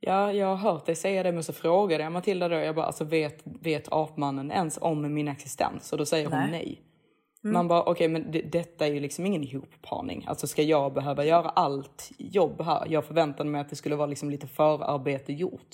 [0.00, 2.86] Ja, jag har hört dig säga det men så frågade jag Matilda då, jag bara
[2.86, 5.92] alltså vet, vet apmannen ens om min existens?
[5.92, 6.50] Och då säger hon Nej.
[6.50, 7.52] nej.
[7.52, 10.24] Man bara okej men det, detta är ju liksom ingen ihopparning.
[10.28, 12.86] Alltså ska jag behöva göra allt jobb här?
[12.88, 15.70] Jag förväntade mig att det skulle vara liksom lite förarbete gjort.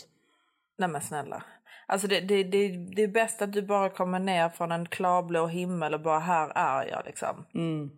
[0.79, 1.43] Nej men snälla.
[1.91, 5.47] Alltså det, det, det, det är bäst att du bara kommer ner från en klarblå
[5.47, 7.45] himmel och bara här är jag liksom.
[7.55, 7.91] Mm.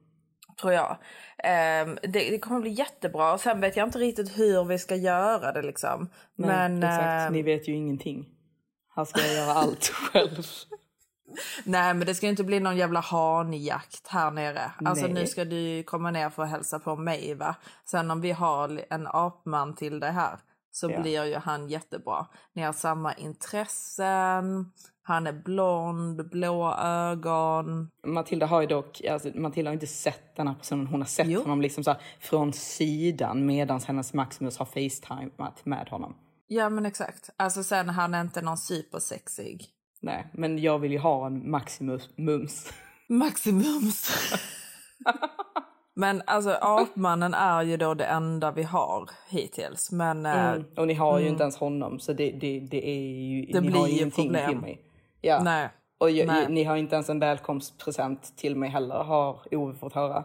[0.61, 0.97] Tror jag.
[1.45, 3.33] Ehm, det, det kommer bli jättebra.
[3.33, 6.09] Och sen vet jag inte riktigt hur vi ska göra det liksom.
[6.37, 8.29] Nej, men exakt, ehm, ni vet ju ingenting.
[8.97, 10.43] Här ska göra allt själv.
[11.65, 14.73] nej men det ska ju inte bli någon jävla hanjakt här nere.
[14.85, 15.15] Alltså Nej.
[15.15, 17.55] nu ska du komma ner för att hälsa på mig va.
[17.85, 20.39] Sen om vi har en apman till dig här
[20.81, 21.01] så Ja.
[21.01, 22.27] blir ju han jättebra.
[22.53, 24.73] Ni har samma intressen.
[25.03, 27.91] Han är blond, blå ögon.
[28.07, 30.87] Matilda har ju dock, alltså, Matilda har inte sett den här personen.
[30.87, 31.43] Hon har sett Jo.
[31.43, 36.15] honom liksom så här, från sidan medan hennes Maximus har facetimat med honom.
[36.47, 37.31] Ja men exakt.
[37.37, 39.67] Alltså sen han är inte någon supersexig.
[40.03, 42.73] Nej, men jag vill ju ha en Maximus mums.
[43.09, 44.11] Maximums.
[45.95, 49.93] Men alltså apmannen är ju då det enda vi har hittills.
[49.93, 50.65] Men eh, Mm.
[50.77, 53.67] Och ni har ju inte ens honom så det, det, det är ju, Det ni
[53.71, 54.49] blir har ju ingenting problem.
[54.49, 54.83] till mig.
[55.21, 55.43] Ja.
[55.43, 55.69] nej.
[55.99, 56.47] Och jag, nej.
[56.49, 60.25] ni har inte ens en välkomstpresent till mig heller har Ove fått höra.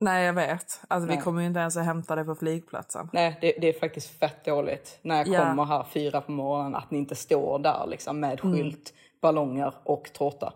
[0.00, 0.80] Nej jag vet.
[0.88, 1.24] Alltså vi Nej.
[1.24, 3.08] kommer ju inte ens att hämta dig på flygplatsen.
[3.12, 5.48] Nej, det, det är faktiskt fett dåligt när jag Ja.
[5.48, 8.56] kommer här fyra på morgonen att ni inte står där liksom med Mm.
[8.56, 10.52] skylt, ballonger och tårta.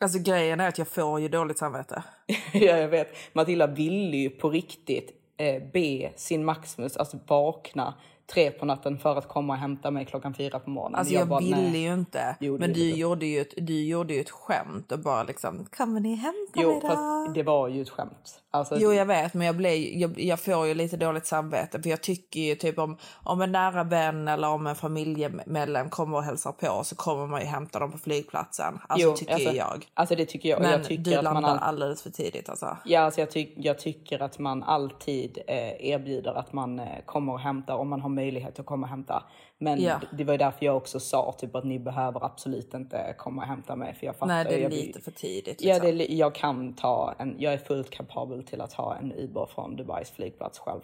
[0.00, 2.02] Alltså grejen är att jag får ju dåligt samvete.
[2.52, 3.16] ja, jag vet.
[3.32, 7.94] Matilda ville ju på riktigt eh, be sin Maximus alltså vakna
[8.26, 10.98] tre på natten för att komma och hämta mig klockan fyra på morgonen.
[10.98, 11.82] Alltså jag, bara, ville nej.
[11.82, 12.36] ju inte.
[12.40, 16.00] Jo, men du gjorde, ju ett, du gjorde ju ett skämt och bara liksom, kommer
[16.00, 16.88] ni hämta Jo, mig då?
[16.88, 18.40] fast det var ju ett skämt.
[18.50, 21.90] Alltså, Jo jag vet men jag, blir, jag, jag får ju lite dåligt samvete för
[21.90, 26.22] jag tycker ju typ om, om en nära vän eller om en familjemedlem kommer och
[26.22, 28.78] hälsar på så kommer man ju hämta dem på flygplatsen.
[28.88, 29.86] Alltså Jo, tycker alltså, jag.
[29.94, 30.60] Alltså det tycker jag.
[30.60, 31.58] Men jag tycker du att landar man all...
[31.58, 32.76] alldeles för tidigt alltså.
[32.84, 37.32] Ja, alltså jag, tyck, jag tycker att man alltid eh, erbjuder att man eh, kommer
[37.32, 39.24] och hämtar om man har möjlighet att komma och hämta.
[39.58, 40.00] Men Ja.
[40.12, 43.76] det, var därför jag också sa typ att ni behöver absolut inte komma och hämta
[43.76, 43.94] mig.
[43.94, 45.62] För jag fattar, Nej det är jag, lite för tidigt.
[45.62, 45.98] Ja, Liksom.
[45.98, 49.46] det är, jag kan ta en, jag är fullt kapabel till att ha en Uber
[49.54, 50.80] från Dubais flygplats själv.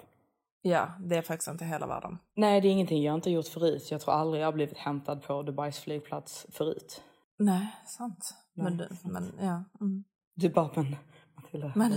[0.62, 2.18] ja, det är faktiskt inte hela världen.
[2.36, 3.90] Nej, det är ingenting jag inte gjort förut.
[3.90, 7.02] Jag tror aldrig jag har blivit hämtad på Dubais flygplats förut.
[7.38, 8.34] Nej, sant.
[8.54, 9.12] men, Nej, du, sant.
[9.12, 9.64] men ja.
[9.80, 10.04] Mm.
[10.34, 10.96] Du bara, men
[11.36, 11.72] Matilda.
[11.76, 11.92] Men,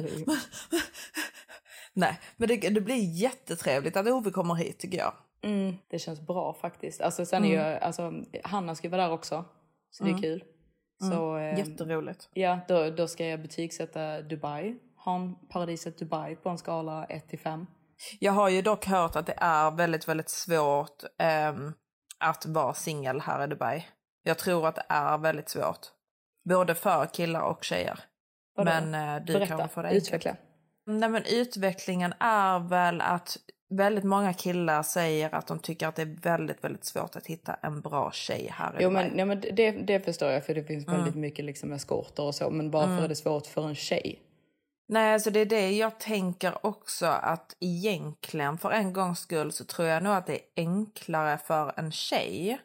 [1.93, 5.13] nej, men det, det blir jättetrevligt att Ove kommer hit tycker jag.
[5.43, 7.01] Mm, det känns bra faktiskt.
[7.01, 9.45] Alltså, sen är ju, alltså, Hanna ska vara där också,
[9.91, 10.43] så det är kul.
[11.11, 12.29] Så, eh, Jätteroligt.
[12.33, 14.75] ja, då, då ska jag betygsätta Dubai.
[14.97, 17.65] Han paradiset Dubai på en skala 1 till 5.
[18.19, 21.73] Jag har ju dock hört att det är väldigt, väldigt svårt ehm,
[22.19, 23.85] att vara singel här i Dubai.
[24.23, 25.87] Jag tror att det är väldigt svårt.
[26.49, 27.99] Både för killar och tjejer.
[28.55, 28.71] Vadå?
[28.71, 30.35] Men eh, du Berätta, kan få det utveckla.
[30.85, 33.37] Nej men utvecklingen är väl att
[33.69, 37.53] väldigt många killar säger att de tycker att det är väldigt, väldigt svårt att hitta
[37.53, 40.63] en bra tjej här i Jo, men, ja, men det, det förstår jag för det
[40.63, 42.49] finns väldigt mycket liksom eskorter och så.
[42.49, 44.19] Men varför är det svårt för en tjej?
[44.87, 49.65] Nej, alltså det är det jag tänker också att egentligen för en gångs skull så
[49.65, 52.59] tror jag nog att det är enklare för en tjej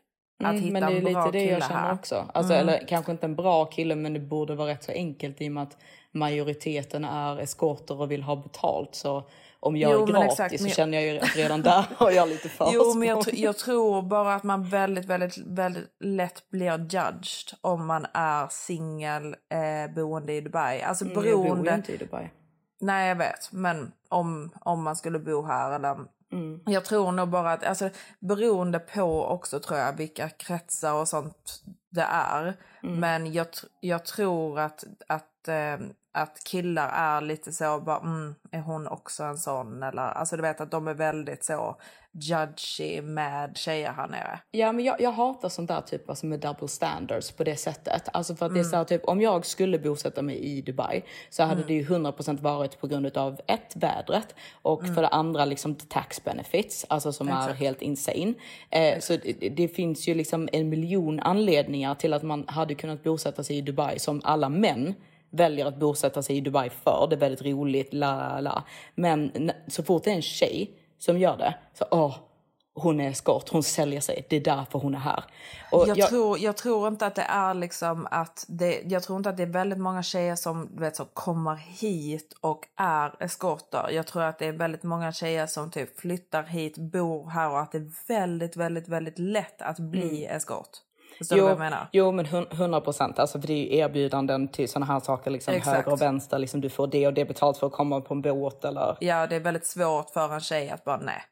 [0.44, 1.94] att Mm, hitta men det är en bra lite det jag känner här.
[1.94, 2.30] också.
[2.34, 5.48] Alltså, Eller kanske inte en bra kille men det borde vara rätt så enkelt i
[5.48, 5.76] och med att
[6.14, 8.94] majoriteten är eskorter och vill ha betalt.
[8.94, 9.28] Så
[9.60, 12.28] om jag Jo, är gratis exakt, så jag- känner jag ju redan där har jag
[12.28, 12.70] lite försprång.
[12.72, 17.24] Jo, men jag, jag tror bara att man väldigt, väldigt, väldigt lätt blir judged
[17.60, 20.82] om man är singel eh, boende i Dubai.
[20.82, 21.74] Alltså Mm, jag bor beroende...
[21.74, 22.30] inte i Dubai.
[22.80, 23.52] Nej, jag vet.
[23.52, 25.96] Men om, om man skulle bo här eller...
[26.32, 26.60] Mm.
[26.66, 27.90] Jag tror nog bara att, alltså
[28.20, 32.56] beroende på också tror jag vilka kretsar och sånt det är.
[32.82, 33.00] Mm.
[33.00, 33.46] Men jag,
[33.80, 35.76] jag tror att, att, eh,
[36.12, 39.82] att killar är lite så bara, mm, är hon också en sån?
[39.82, 41.76] Eller, alltså du vet att de är väldigt så
[42.12, 44.40] judgy med tjejer här nere.
[44.50, 48.08] Ja, men jag, jag hatar sånt där typ alltså med double standards på det sättet.
[48.12, 51.02] Alltså för att det är så här, typ om jag skulle bosätta mig i Dubai
[51.30, 55.44] så hade det ju 100% varit på grund av ett, vädret och för det andra
[55.44, 58.34] liksom tax benefits, alltså som är helt insane.
[58.70, 63.02] Eh, så det, det finns ju liksom en miljon anledningar till att man hade kunnat
[63.02, 64.94] bosätta sig i Dubai som alla män
[65.30, 67.06] väljer att bosätta sig i Dubai för.
[67.10, 68.64] Det är väldigt roligt, la la.
[68.94, 72.14] Men så fort det är en tjej som gör det, så åh,
[72.74, 75.24] hon är eskort, hon säljer sig, det är därför hon är här.
[75.72, 79.16] Och Jag, jag- tror, jag tror inte att det är liksom att det, jag tror
[79.18, 83.90] inte att det är väldigt många tjejer som vet, så kommer hit och är eskorter.
[83.92, 87.60] Jag tror att det är väldigt många tjejer som typ flyttar hit, bor här och
[87.60, 90.68] att det är väldigt, väldigt, väldigt lätt att bli eskort.
[91.18, 91.88] Förstår du vad jag menar?
[91.92, 93.18] Jo, men hun- 100 procent.
[93.18, 95.76] Alltså, för det är ju erbjudanden till såna här saker, liksom Exakt.
[95.76, 96.38] höger och vänster.
[96.38, 98.64] Liksom, du får det och det betalt för att komma på en båt.
[98.64, 98.96] Eller...
[99.00, 101.22] Ja, det är väldigt svårt för en tjej att bara nej.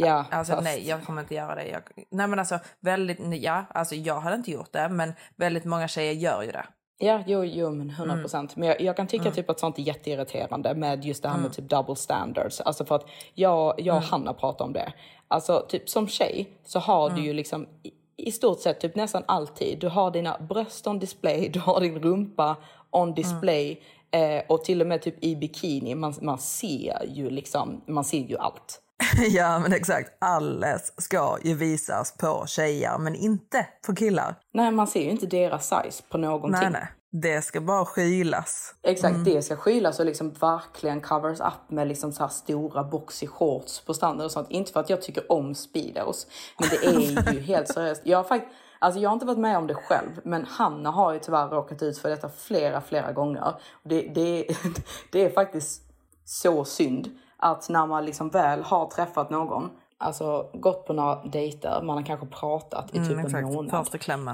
[0.00, 1.66] Ja, Alltså fast- nej, jag kommer inte göra det.
[1.68, 5.88] Jag, nej men alltså väldigt, ja, alltså jag hade inte gjort det men väldigt många
[5.88, 6.64] tjejer gör ju det.
[6.98, 8.22] Ja, jo, jo men 100 Mm.
[8.24, 8.56] procent.
[8.56, 11.52] Men jag, jag kan tycka typ att sånt är jätteirriterande med just det här med
[11.52, 12.60] typ double standards.
[12.60, 14.10] Alltså för att jag, jag och Mm.
[14.10, 14.92] Hanna pratar om det.
[15.28, 17.36] Alltså typ som tjej så har du ju Mm.
[17.36, 17.66] liksom
[18.16, 19.78] i, stort sett typ nästan alltid.
[19.78, 22.56] Du har dina bröst on display, du har din rumpa
[22.90, 25.94] on display eh, och till och med typ i bikini.
[25.94, 28.80] Man, man ser ju liksom, man ser ju allt.
[29.28, 34.34] ja men exakt, alles ska ju visas på tjejer men inte på killar.
[34.52, 36.60] Nej, man ser ju inte deras size på någonting.
[36.60, 36.88] Nej nej,
[37.22, 38.74] det ska bara skylas.
[38.82, 43.26] Exakt, det ska skylas och liksom verkligen covers up med liksom så här stora boxy
[43.26, 44.50] shorts på stranden och sånt.
[44.50, 46.26] Inte för att jag tycker om speedos,
[46.60, 47.00] men det är
[47.32, 48.02] ju helt seriöst.
[48.04, 48.48] Jag har, fakt-
[48.78, 51.82] alltså jag har inte varit med om det själv, men Hanna har ju tyvärr råkat
[51.82, 53.54] ut för detta flera, flera gånger.
[53.82, 54.46] Det, det,
[55.12, 55.82] det är faktiskt
[56.24, 61.82] så synd att när man liksom väl har träffat någon, alltså gått på några dejter,
[61.82, 63.46] man har kanske pratat i typ en exakt.
[63.46, 63.70] månad.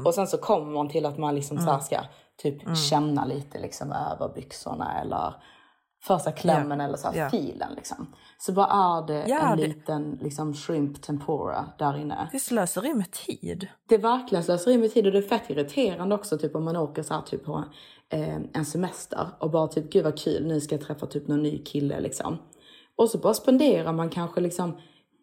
[0.07, 2.01] Och sen så kommer man till att man liksom så här ska
[2.43, 5.35] typ känna lite liksom över byxorna eller
[6.03, 7.31] första klämmen Ja, eller så här ja.
[7.31, 8.15] filen liksom.
[8.39, 12.29] Så bara är det Ja, en det- liten liksom shrimp tempura där inne.
[12.31, 13.69] Det är slöseri med tid.
[13.89, 16.77] Det är verkligen slöseri med tid och det är fett irriterande också typ om man
[16.77, 17.65] åker så här typ på
[18.09, 21.43] eh, en semester och bara typ gud vad kul nu ska jag träffa typ någon
[21.43, 22.39] ny kille liksom.
[22.97, 24.77] Och så bara spenderar man kanske liksom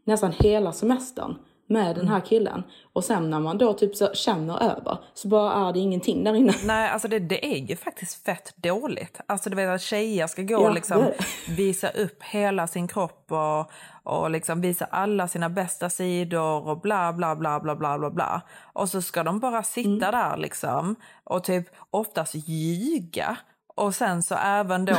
[0.05, 1.35] nästan hela semestern
[1.69, 5.67] med den här killen och sen när man då typ så känner över så bara
[5.67, 6.53] är det ingenting där inne.
[6.63, 9.19] Nej, alltså det, det är ju faktiskt fett dåligt.
[9.27, 11.15] Alltså du vet att tjejer ska gå Ja, och liksom det
[11.53, 13.71] visa upp hela sin kropp och,
[14.03, 18.41] och liksom visa alla sina bästa sidor och bla bla bla bla bla bla bla.
[18.73, 19.99] Och så ska de bara sitta Mm.
[20.11, 23.37] där liksom och typ oftast ljuga
[23.75, 24.97] och sen så även då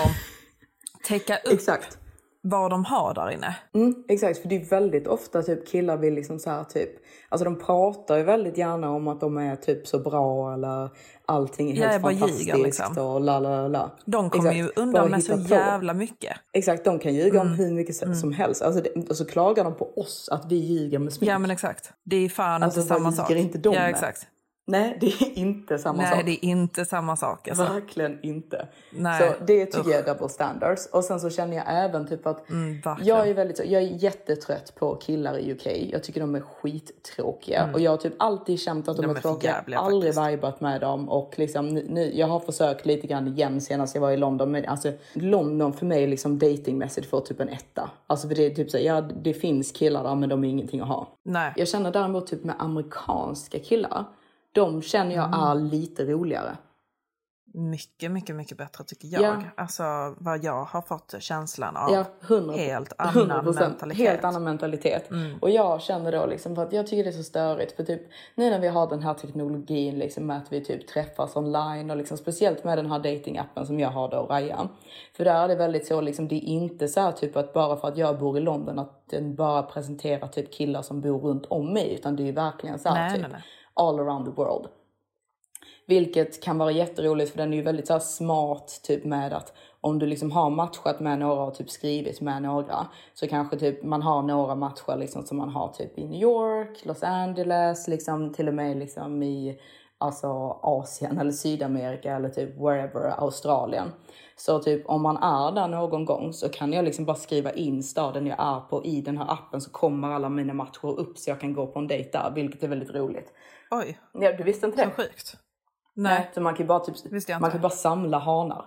[1.09, 1.99] täcka upp Exakt.
[2.49, 3.57] Vad de har där inne.
[3.75, 6.91] Mm, exakt, för det är väldigt ofta typ killar vill liksom så här typ,
[7.29, 10.91] alltså de pratar ju väldigt gärna om att de är typ så bra eller
[11.27, 12.99] allting är helt jag fantastiskt liksom.
[12.99, 13.91] och la la la.
[14.05, 15.41] De kommer Exakt, ju bara undan med så på.
[15.55, 16.37] jävla mycket.
[16.53, 17.53] Exakt, de kan ljuga Mm.
[17.53, 18.63] om hur mycket se- som helst.
[18.63, 21.31] Alltså det, och så klagar de på oss att vi ljuger med smink.
[21.33, 21.93] Ja men exakt.
[22.05, 23.47] Det är fan Alltså, inte vad samma ljuger sak.
[23.55, 23.91] inte de ja med?
[23.91, 24.27] exakt.
[24.71, 26.23] Nej, det är inte samma Nej sak.
[26.27, 27.49] det är inte samma sak.
[27.49, 27.65] Alltså.
[27.65, 28.69] Verkligen inte.
[28.91, 29.21] Nej.
[29.39, 30.87] Så det tycker jag är double standards.
[30.87, 34.75] Och sen så känner jag även typ att Mm, jag är väldigt, jag är jättetrött
[34.75, 35.67] på killar i UK.
[35.93, 37.71] Jag tycker de är skittråkiga.
[37.75, 39.15] Och jag har typ alltid känt att de, Mm.
[39.15, 39.51] De är är tråkiga.
[39.51, 40.33] jävliga aldrig faktiskt.
[40.39, 41.09] vibat med dem.
[41.09, 44.51] Och liksom nu, nu, jag har försökt lite grann igen senast jag var i London.
[44.51, 47.91] Men alltså London för mig liksom datingmässigt får typ en etta.
[48.07, 50.81] Alltså för det är typ så, ja det finns killar där men de är ingenting
[50.81, 51.09] att ha.
[51.23, 51.53] Nej.
[51.57, 54.05] Jag känner däremot typ med amerikanska killar.
[54.53, 55.40] De känner jag Mm.
[55.40, 56.57] är lite roligare.
[57.55, 59.22] mycket, mycket, mycket bättre tycker jag.
[59.22, 59.42] Ja.
[59.57, 59.82] Alltså
[60.18, 61.92] vad jag har fått känslan av.
[61.92, 64.09] Ja, 100, Helt annan 100%, mentalitet.
[64.09, 65.11] Helt annan mentalitet.
[65.11, 65.38] Mm.
[65.40, 68.03] Och jag känner då liksom för att jag tycker det är så störigt för typ
[68.34, 71.96] nu när vi har den här teknologin liksom med att vi typ träffas online och
[71.96, 74.68] liksom speciellt med den här datingappen som jag har då, Raya.
[75.16, 77.76] För där är det väldigt så liksom det är inte så här typ att bara
[77.76, 81.46] för att jag bor i London att den bara presenterar typ killar som bor runt
[81.46, 83.42] om mig utan det är ju verkligen så här Nej, typ nej, nej
[83.79, 84.68] all around the world.
[85.87, 89.53] Vilket kan vara jätteroligt för den är ju väldigt så här smart typ med att
[89.81, 93.83] om du liksom har matchat med några och typ skrivit med några så kanske typ
[93.83, 98.35] man har några matcher liksom som man har typ i New York, Los Angeles, liksom
[98.35, 99.61] till och med liksom i
[99.99, 100.29] alltså
[100.62, 103.93] Asien eller Sydamerika eller typ wherever, Australien.
[104.37, 107.83] Så typ om man är där någon gång så kan jag liksom bara skriva in
[107.83, 111.31] staden jag är på i den här appen så kommer alla mina matcher upp så
[111.31, 113.33] jag kan gå på en dejt där, vilket är väldigt roligt.
[113.71, 114.91] Oj, Ja, du visste inte så det?
[114.91, 115.37] sjukt.
[115.95, 116.31] Nej.
[116.35, 116.95] Så man kan ju bara, typ,
[117.41, 118.64] man kan bara samla hanar.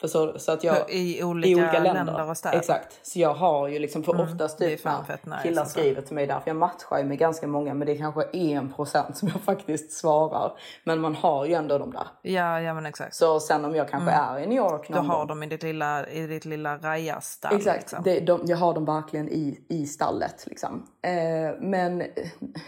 [0.00, 2.58] För så, så att jag, I olika länder och städer.
[2.58, 2.98] Exakt.
[3.06, 5.78] Så jag har ju liksom, för Mm, oftast typ när fett nice killar alltså.
[5.80, 8.22] skriver till mig där, för jag matchar ju med ganska många men det är kanske
[8.32, 10.52] en procent som jag faktiskt svarar.
[10.84, 12.06] Men man har ju ändå de där.
[12.22, 13.14] Ja, ja men exakt.
[13.14, 15.26] Så sen om jag kanske är i New York någon har gång.
[15.26, 17.56] dem i ditt lilla, i ditt lilla rajastall.
[17.56, 18.02] Exakt, Liksom.
[18.04, 20.44] det, de, jag har dem verkligen i, i stallet.
[20.46, 20.86] Liksom.
[21.02, 21.12] Eh,
[21.60, 22.02] men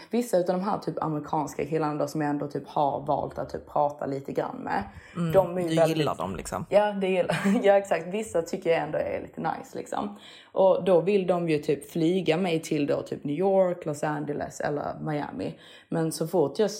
[0.09, 3.49] vissa av de här typ amerikanska killarna då, som jag ändå typ har valt att
[3.49, 4.83] typ prata lite grann med.
[5.15, 6.65] de är Mm, Du väldigt, gillar dem liksom.
[6.69, 8.07] Ja, det gillar, ja exakt.
[8.07, 10.17] Vissa tycker jag ändå är lite nice liksom.
[10.43, 14.59] Och då vill de ju typ flyga mig till då typ New York, Los Angeles
[14.59, 15.55] eller Miami.
[15.89, 16.71] Men så fort jag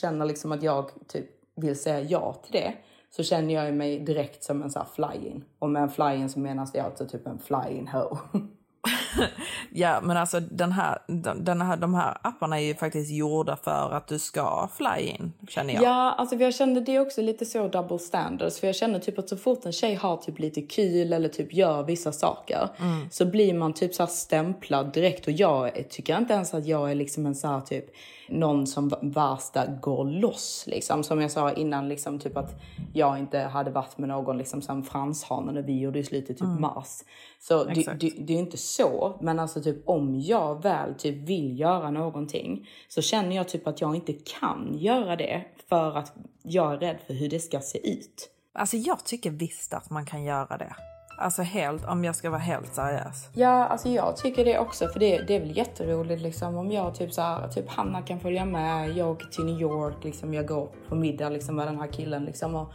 [0.00, 2.72] känner, liksom att jag typ vill säga ja till det
[3.10, 5.44] så känner jag mig direkt som en sån här fly-in.
[5.58, 8.16] Och med en fly-in så menas det alltså typ en fly-in ho.
[9.70, 10.98] Ja, men alltså den här,
[11.36, 15.32] den, här, de här apparna är ju faktiskt gjorda för att du ska fly in,
[15.48, 15.82] känner jag.
[15.82, 18.60] Ja, alltså jag kände det också lite så double standards.
[18.60, 21.54] För jag känner typ att så fort en tjej har typ lite kul eller typ
[21.54, 22.68] gör vissa saker
[23.10, 25.26] så blir man typ så stämplad direkt.
[25.26, 27.86] Och jag tycker inte ens att jag är liksom en så här typ
[28.28, 31.04] någon som värsta går loss liksom.
[31.04, 32.54] Som jag sa innan liksom typ att
[32.92, 36.60] jag inte hade varit med någon liksom som franshane när vi gjorde i slutet typ
[36.60, 37.02] mars.
[37.40, 41.60] Så det, det, det är inte så, men alltså typ om jag väl typ vill
[41.60, 46.12] göra någonting så känner jag typ att jag inte kan göra det för att
[46.42, 48.30] jag är rädd för hur det ska se ut.
[48.52, 50.76] Alltså jag tycker visst att man kan göra det.
[51.18, 53.28] Alltså helt, om jag ska vara helt seriös.
[53.32, 56.94] Ja, alltså jag tycker det också, för det, det är väl jätteroligt liksom om jag
[56.94, 60.46] typ så här, typ Hanna kan följa med, jag åker till New York, liksom jag
[60.46, 62.72] går på middag liksom med den här killen liksom och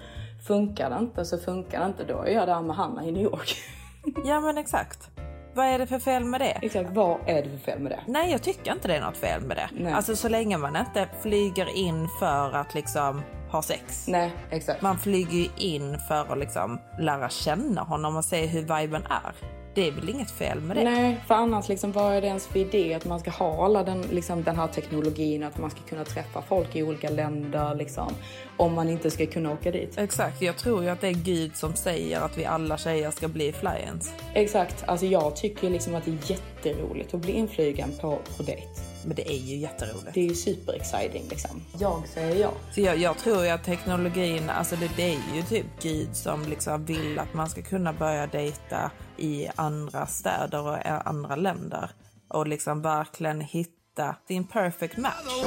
[0.47, 3.23] funkar det inte så funkar det inte, då är jag där med Hanna i New
[3.23, 3.55] York.
[4.25, 5.09] Ja men exakt.
[5.53, 6.57] Vad är det för fel med det?
[6.61, 7.99] Exakt, vad är det för fel med det?
[8.05, 9.69] Nej, jag tycker inte det är något fel med det.
[9.83, 9.93] Nej.
[9.93, 13.21] Alltså så länge man inte flyger in för att liksom
[13.51, 14.05] ha sex.
[14.07, 14.81] Nej, exakt.
[14.81, 19.61] Man flyger ju in för att liksom lära känna honom och se hur viben är.
[19.73, 20.83] Det är väl inget fel med det?
[20.83, 23.83] Nej, för annars liksom, vad är det ens för idé att man ska ha alla
[23.83, 28.13] den, liksom, den här teknologin, att man ska kunna träffa folk i olika länder liksom,
[28.57, 29.97] om man inte ska kunna åka dit?
[29.97, 33.27] Exakt, jag tror ju att det är Gud som säger att vi alla tjejer ska
[33.27, 34.13] bli flyens.
[34.33, 38.90] Exakt, alltså jag tycker liksom att det är jätteroligt att bli inflygen på, på dejt.
[39.05, 40.13] Men det är ju jätteroligt.
[40.13, 41.61] Det är ju super exciting liksom.
[41.79, 42.51] Jag säger ja.
[42.71, 46.43] Så jag, jag tror ju att teknologin, alltså det, det är ju typ Gud som
[46.43, 51.91] liksom vill att man ska kunna börja dejta i andra städer och andra länder.
[52.27, 55.43] Och liksom verkligen hitta din perfect match.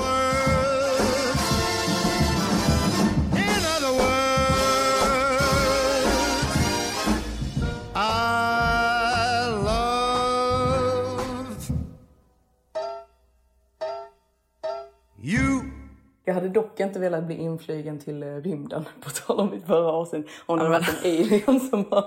[16.24, 19.92] Jag hade dock inte velat bli inflygen till eh, rymden, på tal om mitt förra
[19.92, 20.26] avsnitt.
[20.46, 22.04] Om det Ja, var men- en alien som bara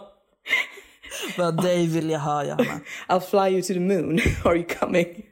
[1.38, 2.80] Vad dig vill jag ha Johanna.
[3.08, 5.26] I'll fly you to the moon, are you coming?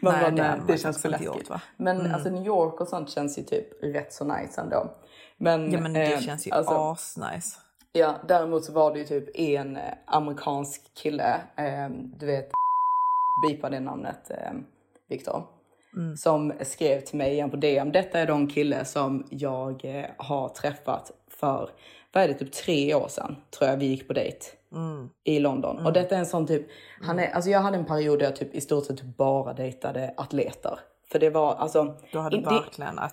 [0.00, 1.50] Man Nej, bara, det nej, hade det känns för läskigt.
[1.50, 1.60] va?
[1.76, 4.90] Men alltså New York och sånt känns ju typ rätt så nice ändå.
[5.38, 7.58] Men, Ja men det eh, känns ju alltså, asnice.
[7.92, 11.88] Ja, däremot så var det ju typ en eh, amerikansk kille, eh,
[12.18, 12.50] du vet,
[13.48, 14.52] bipa det namnet, eh,
[15.08, 15.46] Viktor.
[16.16, 17.92] Som skrev till mig igen på DM.
[17.92, 21.70] Detta är de kille som jag eh, har träffat för,
[22.12, 24.46] vad är det, typ tre år sedan tror jag vi gick på dejt
[25.24, 25.86] i London.
[25.86, 26.66] Och detta är en sån typ,
[27.02, 30.14] han är, alltså jag hade en period där jag typ i stort sett bara dejtade
[30.16, 30.78] atleter.
[31.12, 31.94] För det var alltså...
[32.12, 33.10] Du hade verkligen a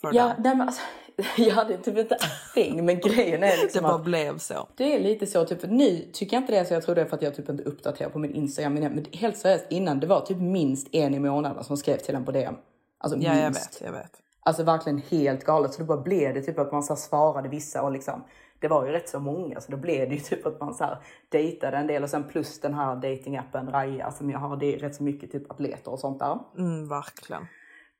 [0.00, 0.42] for Ja, them.
[0.42, 0.82] nej men alltså,
[1.42, 4.68] jag hade typ inte a thing, men grejen är Det liksom bara att blev så.
[4.76, 6.74] det är lite så, typ, för nu tycker jag inte det så.
[6.74, 8.74] Jag tror det är för att jag typ inte uppdaterar på min Instagram.
[8.74, 12.14] Men, men helt seriöst, innan det var typ minst en i månaden som skrev till
[12.14, 12.54] en på DM.
[12.98, 13.80] Alltså Ja jag minst.
[13.82, 14.10] vet, jag vet.
[14.40, 15.72] Alltså verkligen helt galet.
[15.74, 18.24] Så då bara blev det typ att man så svarade vissa och liksom
[18.60, 20.84] det var ju rätt så många så då blev det ju typ att man så
[20.84, 24.56] här dejtade en del och sen plus den här datingappen Raya som jag har.
[24.56, 26.38] Det är rätt så mycket typ atleter och sånt där.
[26.58, 27.46] Mm, verkligen.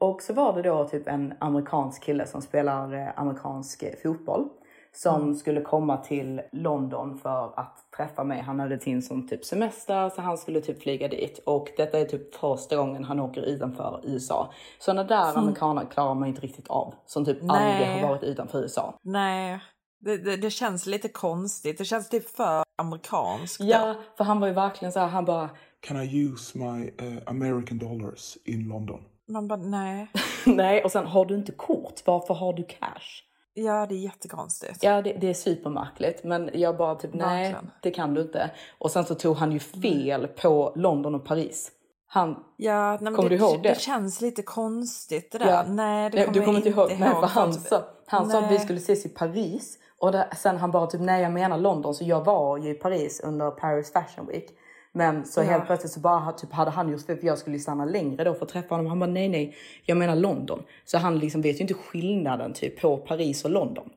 [0.00, 4.48] Och så var det då typ en amerikansk kille som spelar eh, amerikansk fotboll
[4.96, 8.40] som skulle komma till London för att träffa mig.
[8.40, 12.04] Han hade sin som typ semester så han skulle typ flyga dit och detta är
[12.04, 14.52] typ första gången han åker utanför USA.
[14.78, 18.00] Sådana där amerikaner klarar man inte riktigt av som typ aldrig Nej.
[18.00, 18.98] har varit utanför USA.
[19.02, 19.60] Nej,
[20.00, 21.78] det, det, det känns lite konstigt.
[21.78, 23.60] Det känns typ för amerikanskt.
[23.60, 27.18] Ja, för han var ju verkligen så här, han bara Can I use my uh,
[27.26, 29.00] American dollars in London?
[29.28, 30.06] Man bara, nej.
[30.46, 33.22] nej och sen har du inte kort, varför har du cash?
[33.54, 34.82] Ja, det är jättekonstigt.
[34.82, 36.24] Ja, det, det är supermärkligt.
[36.24, 37.70] Men jag bara typ, nej, Verkligen.
[37.82, 38.50] det kan du inte.
[38.78, 41.72] Och sen så tog han ju fel på London och Paris.
[42.06, 43.68] Han, Ja, nej, Kommer det, du ihåg det?
[43.68, 45.46] Det känns lite konstigt det där.
[45.46, 45.64] Ja.
[45.68, 48.58] Nej, det kommer du kommer inte ihåg, nej, för han, sa, han sa att vi
[48.58, 49.78] skulle ses i Paris.
[49.98, 51.94] Och där, sen han bara typ, nej jag menar London.
[51.94, 54.50] Så jag var ju i Paris under Paris Fashion Week.
[54.96, 55.44] Men så Ja.
[55.44, 58.42] helt plötsligt så bara typ, hade han just för jag skulle stanna längre då för
[58.42, 58.86] att träffa honom.
[58.86, 60.62] Han bara nej nej, jag menar London.
[60.84, 63.90] Så han liksom vet ju inte skillnaden typ på Paris och London.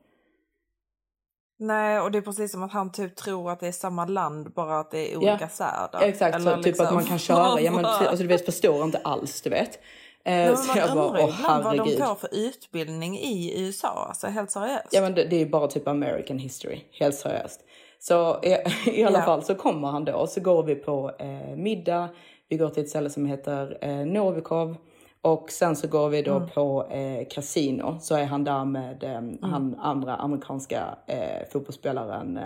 [1.58, 4.52] Nej, och det är precis som att han typ tror att det är samma land,
[4.52, 5.98] bara att det är Ja, olika städer.
[6.02, 7.60] Exakt, Eller så, typ liksom- att man kan köra.
[7.60, 9.78] Ja, men, alltså, du vet, förstår inte alls, du vet.
[10.24, 14.06] Eh, så jag bara, åh vad de får för utbildning i USA.
[14.08, 14.88] Alltså helt seriöst.
[14.90, 17.60] Ja, men det, det är bara typ American history, helt seriöst.
[17.98, 18.56] Så i,
[19.00, 19.24] i alla Ja.
[19.24, 22.08] fall så kommer han då, så går vi på eh, middag.
[22.48, 24.76] Vi går till ett ställe som heter eh, Novikov.
[25.22, 26.48] Och sen så går vi då Mm.
[26.48, 27.98] på eh, kasino.
[28.00, 29.38] Så är han där med eh, Mm.
[29.42, 32.36] han andra amerikanska eh, fotbollsspelaren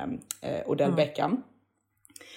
[0.41, 0.97] eh, Odell Mm.
[0.97, 1.43] Beckham.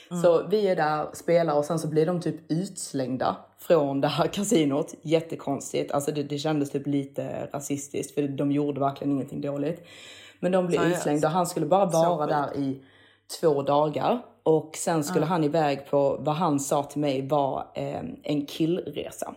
[0.10, 4.28] Så vi är där, spelar och sen så blir de typ utslängda från det här
[4.34, 4.94] kasinot.
[5.02, 5.92] Jättekonstigt.
[5.92, 9.88] Alltså det, det kändes typ lite rasistiskt för de gjorde verkligen ingenting dåligt.
[10.40, 11.28] Men de blev utslängda.
[11.28, 12.82] Han skulle bara vara där i
[13.42, 14.22] två dagar.
[14.44, 19.36] Och sen skulle han iväg på vad han sa till mig var eh, en killresa.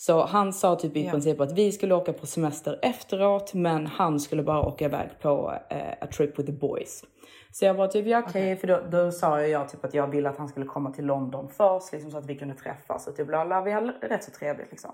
[0.00, 1.10] Så han sa typ i Ja.
[1.10, 5.54] princip att vi skulle åka på semester efteråt men han skulle bara åka iväg på
[5.70, 7.04] eh, a trip with the boys.
[7.52, 10.28] Så jag var typ, ja okej, för då, då sa jag typ att jag ville
[10.28, 13.26] att han skulle komma till London först liksom, så att vi kunde träffas och typ
[13.26, 14.90] bla bla, vi hade rätt så trevligt liksom.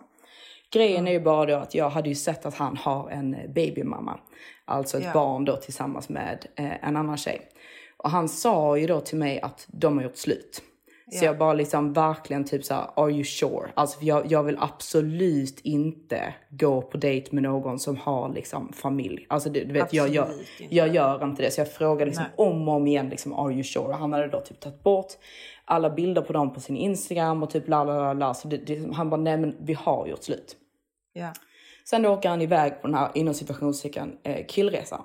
[0.73, 4.19] Grejen är ju bara då att jag hade ju sett att han har en babymamma.
[4.65, 5.13] Alltså ett Ja.
[5.13, 7.49] barn då tillsammans med eh, en annan tjej.
[7.97, 10.63] Och han sa ju då till mig att de har gjort slut.
[11.11, 11.25] Så Ja.
[11.25, 13.71] jag bara liksom verkligen typ såhär, are you sure?
[13.75, 18.73] Alltså för jag, jag vill absolut inte gå på dejt med någon som har liksom
[18.73, 19.27] familj.
[19.29, 20.31] Alltså du, du vet, jag inte.
[20.71, 21.51] jag gör inte det.
[21.51, 22.47] Så jag frågade liksom Nej.
[22.49, 23.85] om och om igen, liksom, are you sure?
[23.85, 25.13] Och han hade då typ tagit bort
[25.65, 28.35] alla bilder på dem på sin Instagram och typ la la la.
[28.35, 30.57] Så det, det, han bara, nej men vi har gjort slut.
[31.13, 31.33] Ja.
[31.85, 35.03] Sen då åker han iväg på den här inom situationstecken eh, killresan.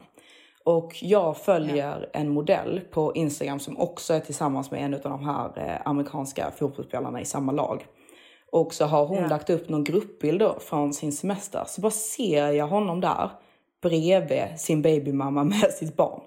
[0.65, 5.25] Och jag följer en modell på Instagram som också är tillsammans med en av de
[5.25, 7.85] här eh, amerikanska fotbollsspelarna i samma lag.
[8.51, 9.27] Och så har hon Ja.
[9.27, 11.63] lagt upp någon gruppbild från sin semester.
[11.67, 13.29] Så bara ser jag honom där
[13.81, 16.21] bredvid sin babymamma med sitt barn.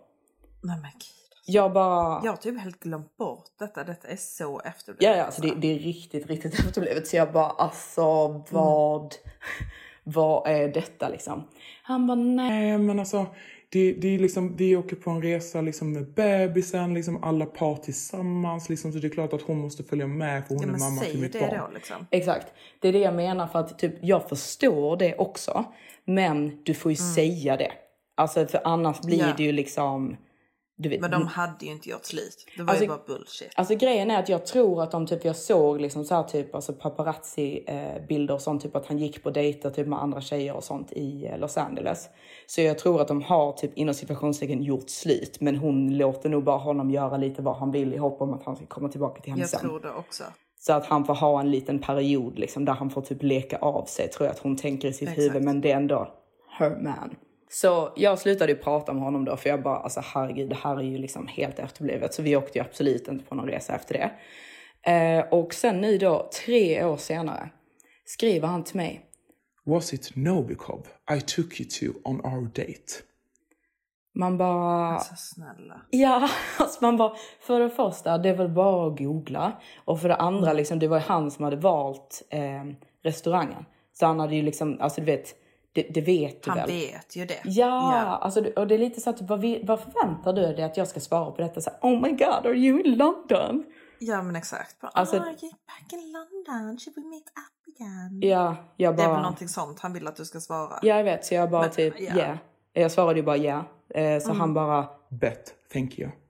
[0.63, 1.09] Nej men gud.
[1.47, 2.21] Jag bara...
[2.25, 3.85] Jag har typ helt glömt bort detta.
[3.85, 5.13] Detta är så efterblivet.
[5.15, 7.07] Ja, ja alltså det, det är riktigt, riktigt efterblivet.
[7.07, 8.03] Så jag bara, alltså
[8.51, 9.15] vad,
[10.05, 11.45] vad är detta liksom?
[11.83, 12.15] Han bara.
[12.15, 13.27] Nej, men alltså,
[13.73, 17.77] det, det är liksom, vi åker på en resa liksom med bebisen, liksom alla par
[17.77, 18.69] tillsammans.
[18.69, 21.01] Liksom, så det är klart att hon måste följa med för hon Ja, är mamma
[21.01, 21.59] till mitt det barn.
[21.59, 22.07] då liksom.
[22.11, 22.47] Exakt.
[22.81, 25.65] Det är det jag menar för att typ, jag förstår det också.
[26.05, 27.73] Men du får ju säga det.
[28.15, 29.29] Alltså för annars blir Mm.
[29.29, 29.35] Ja.
[29.37, 30.17] det ju liksom...
[30.77, 32.47] Vet, Men de hade ju inte gjort slut.
[32.57, 33.49] Det var Alltså- ju bara bullshit.
[33.57, 36.55] Alltså grejen är att jag tror att de typ, jag såg liksom så här typ
[36.55, 40.21] alltså paparazzi eh, bilder och sånt, typ att han gick på dejter typ med andra
[40.21, 42.09] tjejer och sånt i eh, Los Angeles.
[42.47, 46.45] Så jag tror att de har typ inom situationstecken gjort slut, men hon låter nog
[46.45, 49.21] bara honom göra lite vad han vill i hopp om att han ska komma tillbaka
[49.23, 49.61] till henne Jag sen.
[49.61, 50.25] tror det också.
[50.61, 53.85] Så att han får ha en liten period liksom där han får typ leka av
[53.85, 55.21] sig tror jag att hon tänker i sitt Exakt.
[55.23, 56.09] huvud, men det är ändå
[56.59, 57.17] her man.
[57.55, 60.77] Så jag slutade ju prata med honom då för jag bara alltså herregud det här
[60.77, 63.95] är ju liksom helt efterblivet så vi åkte ju absolut inte på någon resa efter
[63.95, 64.11] det.
[64.93, 67.51] Eh, och sen nu då tre år senare
[68.05, 69.07] skriver han till mig.
[69.65, 70.87] Was it Novikov
[71.17, 72.93] I took you to on our date?
[74.15, 74.89] Man bara...
[74.89, 75.83] Alltså snälla.
[75.91, 76.29] Ja,
[76.59, 79.53] alltså man bara, för det första, det väl bara att googla.
[79.85, 82.65] Och för det andra, liksom, det var ju han som hade valt eh,
[83.03, 83.65] restaurangen.
[83.93, 85.35] Så han hade ju liksom, alltså du vet,
[85.73, 86.67] det, det vet du Han väl?
[86.69, 87.41] vet ju det.
[87.45, 87.93] Ja,
[88.23, 90.77] Alltså, det- och det är lite så att vad, vi- vad förväntar du dig att
[90.77, 91.61] jag ska svara på detta?
[91.61, 93.65] Så här, oh my god, are you in London?
[93.99, 94.81] Ja men exakt.
[94.81, 95.27] Bara, Alltså- oh, you're
[95.67, 98.21] back in London, should we meet up again?
[98.23, 99.23] Ja, jag Det är väl bara...
[99.23, 100.79] någonting sånt han vill att du ska svara.
[100.83, 101.25] Ja, jag vet.
[101.27, 102.07] Så jag bara Men, typ, ja.
[102.09, 102.17] ja.
[102.17, 102.37] Yeah.
[102.73, 103.65] Jag svarade ju bara ja.
[103.95, 104.41] Eh, så Mm.
[104.41, 106.11] han bara, Bet, thank you.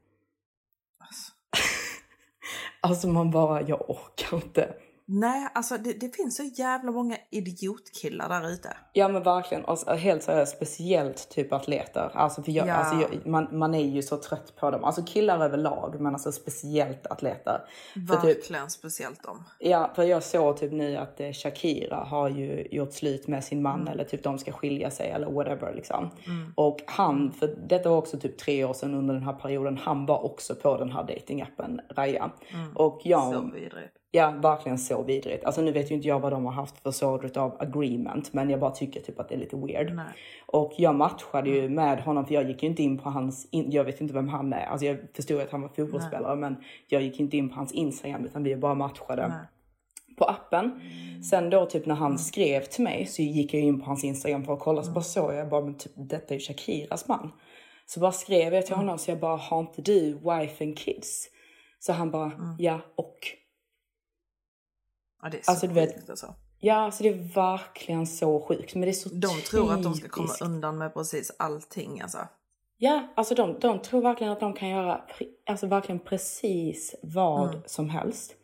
[2.80, 4.74] alltså man bara, jag orkar inte.
[5.07, 8.76] Nej, alltså det, det finns så jävla många idiotkillar där ute.
[8.92, 12.11] Ja men verkligen, och helt seriöst, speciellt typ atleter.
[12.14, 12.74] Alltså för jag, Ja.
[12.74, 14.84] alltså jag, man, man är ju så trött på dem.
[14.84, 17.61] Alltså killar överlag, men alltså speciellt atleter.
[17.94, 19.44] Typ, Verkligen speciellt dem.
[19.59, 23.62] ja, för jag såg typ nu att eh, Shakira har ju gjort slut med sin
[23.62, 26.11] man eller typ de ska skilja sig eller whatever liksom.
[26.55, 30.07] Och han, för detta var också typ tre år sedan under den här perioden, han
[30.07, 32.30] var också på den här datingappen Raya.
[32.74, 33.96] Och jag, Så vidrigt.
[34.15, 35.45] Ja, verkligen så vidrigt.
[35.45, 38.51] Alltså nu vet ju inte jag vad de har haft för sort av agreement, men
[38.51, 39.95] jag bara tycker typ att det är lite weird.
[39.95, 40.07] Nej.
[40.47, 43.85] Och jag matchade ju med honom, för jag gick ju inte in på hans, jag
[43.85, 44.67] vet inte vem han är.
[44.67, 46.57] Alltså jag förstod att han var fotbollsspelare, men
[46.89, 49.47] jag gick inte in på hans Instagram, utan vi bara matchade Nej.
[50.19, 50.81] på appen.
[51.31, 54.45] Sen då typ när han skrev till mig så gick jag in på hans Instagram
[54.45, 57.33] för att kolla, så bara såg jag bara, men typ detta är ju Shakiras man.
[57.87, 61.29] Så bara skrev jag till honom, så jag bara, har inte du wife and kids?
[61.79, 63.19] Så han bara, ja och.
[65.23, 66.35] Ja, det är så Alltså, du vet- sjukt alltså.
[66.64, 68.75] Ja, alltså det är verkligen så sjukt.
[68.75, 70.43] Men det är så De tror att de ska komma typiskt.
[70.43, 72.18] undan med precis allting alltså.
[72.79, 75.01] Ja, alltså de, de tror verkligen att de kan göra
[75.47, 77.62] alltså verkligen precis vad Mm.
[77.66, 78.35] som helst.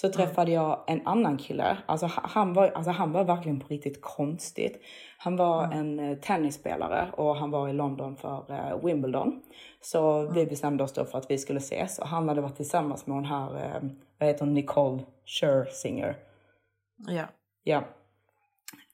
[0.00, 1.78] Så träffade jag en annan kille.
[1.86, 4.80] Alltså ha- han var, alltså han var verkligen på riktigt konstigt.
[5.18, 5.78] Han var Mm.
[5.78, 9.42] en eh, tennisspelare och han var i London för eh, Wimbledon.
[9.80, 10.32] Så Mm.
[10.34, 11.98] vi bestämde oss då för att vi skulle ses.
[11.98, 13.82] Och han hade varit tillsammans med hon här, eh,
[14.18, 16.16] vad heter hon, Nicole Scherzinger.
[17.08, 17.24] Ja.
[17.64, 17.82] Ja.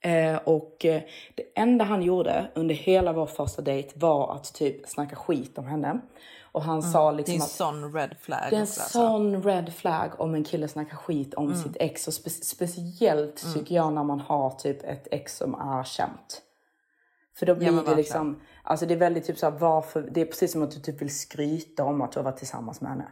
[0.03, 1.03] Eh, och eh,
[1.35, 5.67] det enda han gjorde under hela vår första dejt var att typ snacka skit om
[5.67, 6.01] henne.
[6.53, 8.83] Och han sa Det är liksom en sån red flag det är en alltså.
[8.83, 12.09] sån red flag om en kille snackar skit om sitt ex.
[12.09, 16.43] Och spe speciellt tycker jag när man har typ ett ex som är känt.
[17.35, 20.25] För då blir men det liksom, alltså det är väldigt typ såhär, varför, det är
[20.25, 23.09] precis som att du typ vill skryta om att du har varit tillsammans med henne.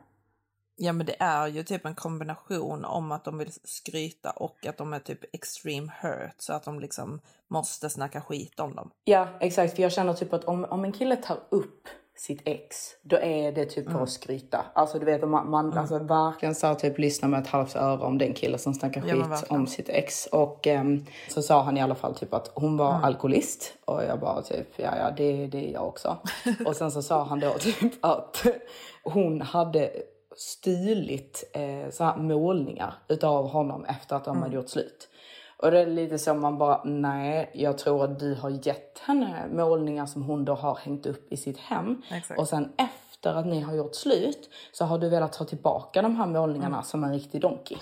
[0.83, 4.77] Ja men det är ju typ en kombination om att de vill skryta och att
[4.77, 8.91] de är typ extreme hurt så att de liksom måste snacka skit om dem.
[9.05, 9.75] Ja, exakt.
[9.77, 13.53] För jag känner typ att om, om en kille tar upp sitt ex, då är
[13.53, 13.93] det typ Mm.
[13.97, 14.65] för att skryta.
[14.75, 18.19] Alltså du vet, man, man alltså, verkligen så typ lyssna med ett halvt öra om
[18.19, 19.61] den killen som snackar Ja, skit verkligen.
[19.61, 20.27] om sitt ex.
[20.27, 23.05] Och ehm, så sa han i alla fall typ att hon var Mm.
[23.05, 23.73] alkoholist.
[23.85, 26.17] Och jag bara typ, ja ja det, det är jag också.
[26.67, 28.47] och sen så sa han då typ att
[29.05, 29.91] hon hade
[30.41, 34.43] stulit eh, så här målningar utav honom efter att de Mm.
[34.43, 35.09] hade gjort slut.
[35.57, 39.45] Och det är lite så man bara, nej, jag tror att du har gett henne
[39.53, 42.03] målningar som hon då har hängt upp i sitt hem.
[42.11, 42.41] Exakt.
[42.41, 46.17] Och sen efter att ni har gjort slut så har du velat ta tillbaka de
[46.17, 46.83] här målningarna Mm.
[46.85, 47.77] som en riktig donkey.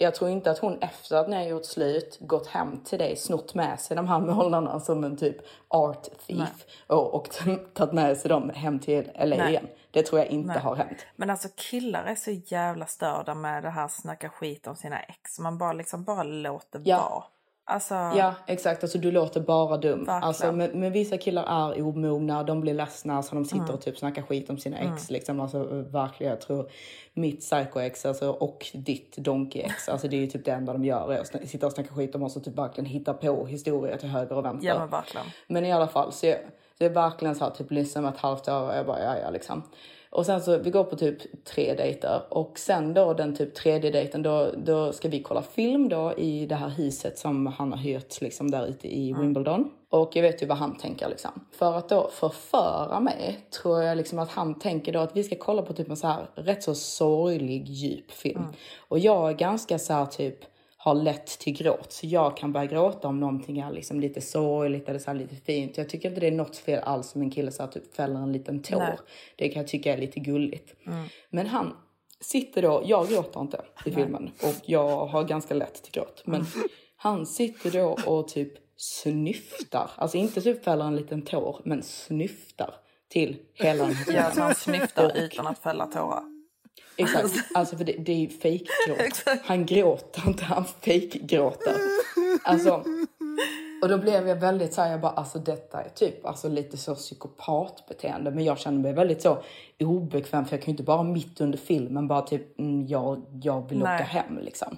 [0.00, 3.16] Jag tror inte att hon efter att ni har gjort slut gått hem till dig,
[3.16, 5.36] snott med sig de här målarna som en typ
[5.68, 7.28] art thief och, och
[7.74, 9.50] tagit med sig dem hem till LA Nej.
[9.50, 9.66] igen.
[9.94, 10.58] Det tror jag inte Nej.
[10.62, 11.06] har hänt.
[11.16, 15.38] Men alltså killar är så jävla störda med det här snacka skit om sina ex.
[15.38, 17.08] Man bara liksom bara låter Ja.
[17.10, 17.24] vara.
[17.66, 18.82] Alltså, Ja, exakt.
[18.82, 19.98] Alltså, du låter bara dum.
[19.98, 20.22] Verkligen.
[20.22, 23.74] Alltså, men, men vissa killar är omogna, de blir ledsna så de sitter Mm.
[23.74, 25.10] och typ snackar skit om sina ex.
[25.10, 25.40] Liksom.
[25.40, 26.70] Alltså, verkligen, jag tror
[27.14, 31.12] mitt psycho-ex alltså, och ditt donkey-ex, alltså, det är ju typ det enda de gör.
[31.12, 34.08] är att sitta och snacka skit om oss och typ verkligen hitta på historier till
[34.08, 34.68] höger och vänster.
[34.68, 35.26] ja men verkligen.
[35.46, 36.38] Men i alla fall, så jag,
[36.78, 39.30] det är verkligen så här, typ lyssna ett halvt öra och jag bara, ja, ja,
[39.30, 39.62] liksom.
[40.10, 43.90] Och sen så, vi går på typ tre dejter och sen då den typ tredje
[43.90, 47.78] dejten då, då ska vi kolla film då i det här huset som han har
[47.78, 49.70] hyrt liksom där ute i Wimbledon.
[49.90, 51.30] Och jag vet ju vad han tänker liksom.
[51.52, 55.36] För att då förföra mig tror jag liksom att han tänker då att vi ska
[55.36, 58.44] kolla på typ en så här rätt så sorglig djup film.
[58.88, 60.53] Och jag är ganska så här typ
[60.84, 61.92] har lätt till gråt.
[61.92, 65.78] Så jag kan börja gråta om någonting är liksom lite sorgligt eller så lite fint.
[65.78, 68.20] Jag tycker inte det är något fel alls om en kille så här typ fäller
[68.20, 68.78] en liten tår.
[68.78, 68.98] Nej.
[69.36, 70.74] Det kan jag tycka är lite gulligt.
[71.30, 71.76] Men han
[72.20, 76.22] sitter då, jag gråter inte i filmen och jag har ganska lätt till gråt.
[76.24, 76.46] Men
[76.96, 79.90] han sitter då och typ snyftar.
[79.96, 82.74] Alltså inte typ fäller en liten tår, men snyftar
[83.08, 86.33] till hela den här Ja, han snyftar utan att fälla tårar.
[86.96, 89.40] Exakt, alltså för det, det är ju fejkgråt.
[89.44, 91.74] Han gråter inte, han fejkgråter.
[92.44, 92.84] Alltså,
[93.82, 96.76] och då blev jag väldigt så här, jag bara, alltså detta är typ alltså lite
[96.76, 98.30] så psykopatbeteende.
[98.30, 99.38] Men jag kände mig väldigt så
[99.80, 103.68] obekväm för jag kan ju inte bara mitt under filmen bara typ, mm, jag, jag
[103.68, 103.94] vill Nej.
[103.94, 104.76] åka hem liksom.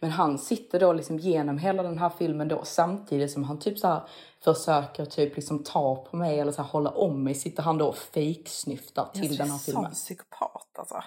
[0.00, 3.78] Men han sitter då liksom genom hela den här filmen då samtidigt som han typ
[3.78, 4.00] så här
[4.44, 7.86] försöker typ liksom ta på mig eller så här hålla om mig sitter han då
[7.86, 9.82] och fejksnyftar till Jag den här är filmen.
[9.84, 11.02] sån psykopat alltså.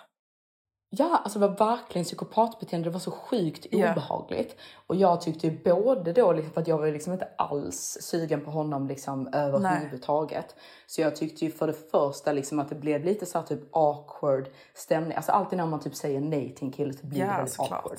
[0.92, 2.90] Ja, alltså det var verkligen psykopatbeteende.
[2.90, 3.92] Det var så sjukt Ja.
[3.92, 4.56] obehagligt.
[4.88, 8.52] Och jag tyckte både då, liksom, för att jag var liksom inte alls sugen på
[8.52, 10.56] honom liksom överhuvudtaget.
[10.88, 13.60] Så jag tyckte ju för det första liksom att det blev lite så här typ
[13.76, 15.16] awkward stämning.
[15.16, 17.60] Alltså alltid när man typ säger nej till en kille så blir det Ja, väldigt
[17.60, 17.98] awkward.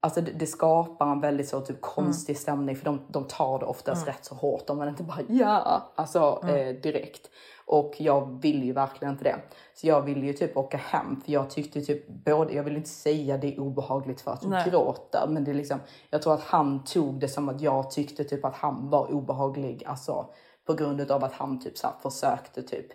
[0.00, 3.66] Alltså det, det skapar en väldigt så typ konstig stämning för de, de tar det
[3.66, 4.14] oftast Mm.
[4.14, 7.30] rätt så hårt om man inte bara ja, alltså eh, direkt.
[7.68, 9.36] Och jag vill ju verkligen inte det.
[9.74, 12.88] Så jag ville ju typ åka hem för jag tyckte typ både, jag vill inte
[12.88, 14.70] säga det är obehagligt för att du Nej.
[14.70, 15.78] gråter men det är liksom,
[16.10, 19.84] jag tror att han tog det som att jag tyckte typ att han var obehaglig
[19.86, 20.26] alltså
[20.66, 22.86] på grund av att han typ så försökte typ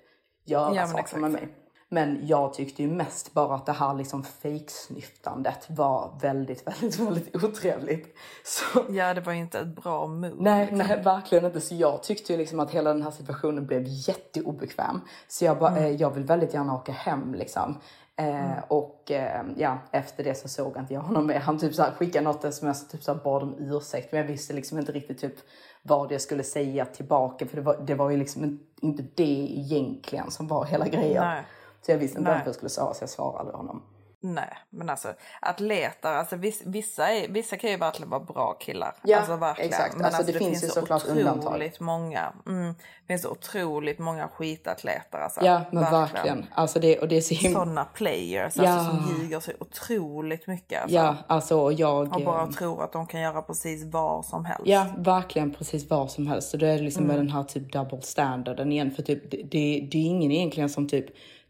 [0.45, 1.47] göra Ja, saker med mig.
[1.93, 7.43] Men jag tyckte ju mest bara att det här liksom fejksnyftandet var väldigt, väldigt, väldigt
[7.43, 8.15] otrevligt.
[8.45, 10.33] Så, Ja, det var inte ett bra move.
[10.37, 10.77] nej, liksom.
[10.77, 11.61] nej, verkligen inte.
[11.61, 15.01] Så jag tyckte ju liksom att hela den här situationen blev jätteobekväm.
[15.27, 15.83] Så jag bara, Mm.
[15.83, 17.77] eh, jag vill väldigt gärna åka hem liksom.
[18.15, 21.39] Eh, Och eh, ja, efter det så såg inte jag honom mer.
[21.39, 24.11] Han typ så här skickade något sms och typ så här bad om ursäkt.
[24.11, 25.35] Men jag visste liksom inte riktigt typ
[25.83, 27.45] vad jag skulle säga tillbaka.
[27.45, 31.23] För det var, det var ju liksom inte det egentligen som var hela grejen.
[31.23, 31.43] Nej.
[31.85, 32.33] Så jag visste inte Nej.
[32.33, 33.83] ens vad jag skulle svara så jag svarade honom.
[34.25, 38.95] Nej, men alltså atleter, alltså viss, vissa, är, vissa kan ju verkligen vara bra killar.
[39.03, 39.69] Ja, alltså, verkligen.
[39.69, 39.95] exakt.
[39.97, 41.71] Men Alltså, det finns ju så såklart undantag.
[41.79, 42.33] många.
[42.47, 45.17] Mm, det finns otroligt många skitatleter.
[45.17, 46.45] Alltså, Ja men verkligen.
[46.55, 47.59] Alltså det, och det är så himla...
[47.59, 48.69] Sådana players Ja.
[48.69, 50.81] alltså, som ljuger så otroligt mycket.
[50.81, 52.15] Alltså, Ja, alltså och jag...
[52.15, 54.61] Och bara tror att de kan göra precis vad som helst.
[54.65, 56.49] Ja, verkligen precis vad som helst.
[56.49, 57.15] Så då är det liksom Mm.
[57.15, 58.91] med den här typ double standarden igen.
[58.91, 61.05] För typ, det, det, det är ingen egentligen som typ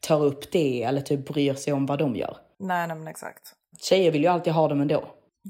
[0.07, 2.37] tar upp det eller typ bryr sig om vad de gör.
[2.59, 3.41] Nej, nej men exakt.
[3.81, 5.03] Tjejer vill ju alltid ha dem ändå.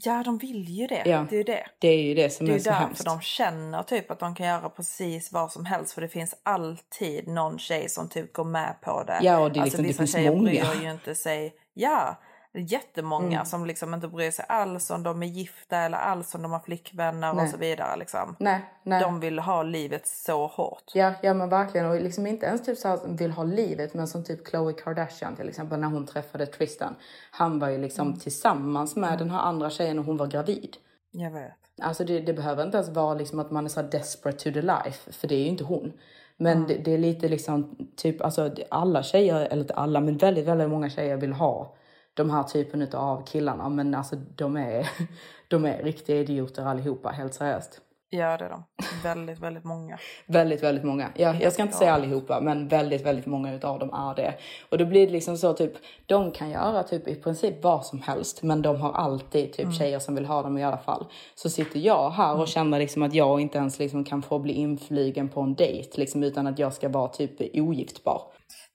[0.03, 1.03] Ja, de vill ju det.
[1.05, 1.25] Ja.
[1.29, 1.65] Det är ju det.
[1.79, 3.05] Det är ju det som Det är är så därför hemskt.
[3.05, 5.93] de känner typ att de kan göra precis vad som helst.
[5.93, 9.19] För det finns alltid någon tjej som typ går med på det.
[9.21, 10.43] Ja, och det är alltså, liksom- det vissa finns tjejer många.
[10.43, 11.53] bryr ju inte sig.
[11.73, 12.17] Ja, det
[12.59, 13.45] jättemånga Mm.
[13.45, 16.59] som liksom inte bryr sig alls om de är gifta eller alls om de har
[16.59, 17.43] flickvänner Nej.
[17.43, 17.97] och så vidare.
[17.97, 18.35] Liksom.
[18.39, 19.01] Nej, nej.
[19.01, 20.83] De vill ha livet så hårt.
[20.93, 21.87] Ja, ja men verkligen.
[21.89, 25.35] Och liksom inte ens typ så här vill ha livet men som typ Khloe Kardashian
[25.35, 26.95] till exempel när hon träffade Tristan.
[27.31, 28.19] Han var ju liksom Mm.
[28.19, 30.77] tillsammans med den här andra tjejen och hon var gravid.
[31.11, 31.51] Jag vet.
[31.81, 34.61] Alltså det, det behöver inte ens vara liksom att man är så desperate to the
[34.61, 35.93] life, för det är ju inte hon.
[36.37, 40.45] Men det, det är lite liksom, typ, alltså alla tjejer, eller inte alla, men väldigt,
[40.45, 41.75] väldigt många tjejer vill ha
[42.13, 43.69] de här typen av killarna.
[43.69, 44.89] Men alltså de är,
[45.47, 47.81] de är riktiga idioter allihopa, helt seriöst.
[48.15, 48.63] Ja, det är de.
[49.03, 49.97] Väldigt, väldigt många.
[50.25, 51.09] Väldigt, väldigt många.
[51.15, 54.33] Ja, jag ska inte säga allihopa, men väldigt, väldigt många utav dem är det.
[54.69, 55.73] Och då blir det liksom så typ,
[56.05, 59.99] de kan göra typ i princip vad som helst, men de har alltid typ tjejer
[59.99, 61.05] som vill ha dem i alla fall.
[61.35, 64.53] Så sitter jag här och känner liksom att jag inte ens liksom kan få bli
[64.53, 68.21] inflygen på en dejt, liksom utan att jag ska vara typ ogiftbar.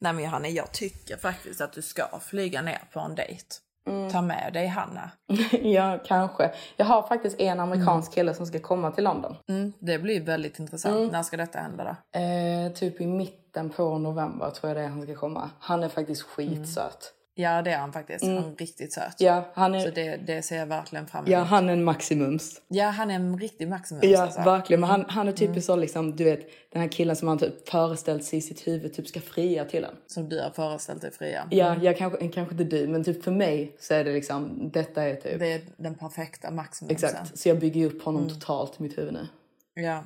[0.00, 3.44] Nej men Johanna, jag tycker faktiskt att du ska flyga ner på en dejt.
[3.88, 4.10] Mm.
[4.10, 5.10] Ta med dig Hanna.
[5.62, 6.50] ja, kanske.
[6.76, 9.36] Jag har faktiskt en amerikansk kille som ska komma till London.
[9.48, 10.96] Mm, det blir väldigt intressant.
[10.96, 11.08] Mm.
[11.08, 12.18] När ska detta hända då?
[12.20, 15.50] Eh, typ i mitten på november tror jag det är han ska komma.
[15.58, 17.12] Han är faktiskt skitsöt.
[17.40, 18.24] Ja det är han faktiskt.
[18.24, 18.36] Mm.
[18.42, 19.14] Han är riktigt söt.
[19.18, 21.30] Ja, han är- Så det, det ser jag verkligen fram emot.
[21.30, 22.60] Ja, han är en maximums.
[22.68, 24.04] Ja, han är en riktig Maximus.
[24.04, 24.40] Ja, alltså.
[24.40, 24.80] verkligen.
[24.80, 26.40] Men han, han är typiskt så liksom, du vet,
[26.72, 29.84] den här killen som han typ föreställt sig i sitt huvud typ ska fria till
[29.84, 29.94] en.
[30.06, 31.48] Som du har föreställt dig fria.
[31.50, 35.02] Ja, jag kanske, kanske inte du, men typ för mig så är det liksom, detta
[35.02, 35.38] är typ.
[35.38, 37.08] Det är den perfekta Maximusen.
[37.10, 37.38] Exakt.
[37.38, 38.34] Så jag bygger upp honom Mm.
[38.34, 39.26] totalt i mitt huvud nu.
[39.74, 40.04] Ja,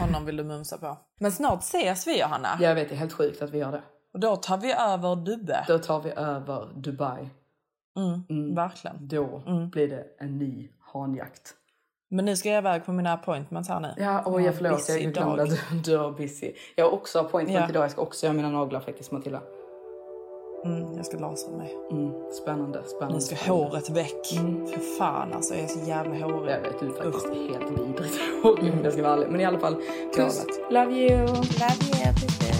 [0.00, 0.98] honom vill du mumsa på.
[1.20, 2.58] Men snart ses vi Johanna.
[2.60, 3.82] Jag vet, det är helt sjukt att vi gör det.
[4.14, 5.64] Och då tar vi över Dubbe.
[5.68, 7.28] Då tar vi över Dubai.
[7.96, 8.96] Mm, Verkligen.
[9.08, 9.42] Då
[9.72, 11.54] blir det en ny hanjakt.
[12.10, 13.94] Men nu ska jag iväg på mina appointments här nu.
[13.96, 16.52] Ja, har jag förlåt, jag glömde att du, du var busy.
[16.76, 17.68] Jag har också appointment Ja.
[17.68, 19.40] idag, jag ska också göra mina naglar faktiskt Matilda.
[20.64, 21.76] Mm, jag ska lasra mig.
[21.90, 23.14] Mm, spännande, spännande.
[23.14, 23.64] Nu ska spännande.
[23.70, 24.26] håret väck.
[24.72, 26.54] För fan alltså, jag är så jävla hårig.
[26.54, 29.28] Jag vet, du är faktiskt helt vidrigt hårig jag ska vara ärlig.
[29.30, 29.74] Men i alla fall,
[30.16, 31.18] puss, love you!
[31.26, 32.59] Love you, puss.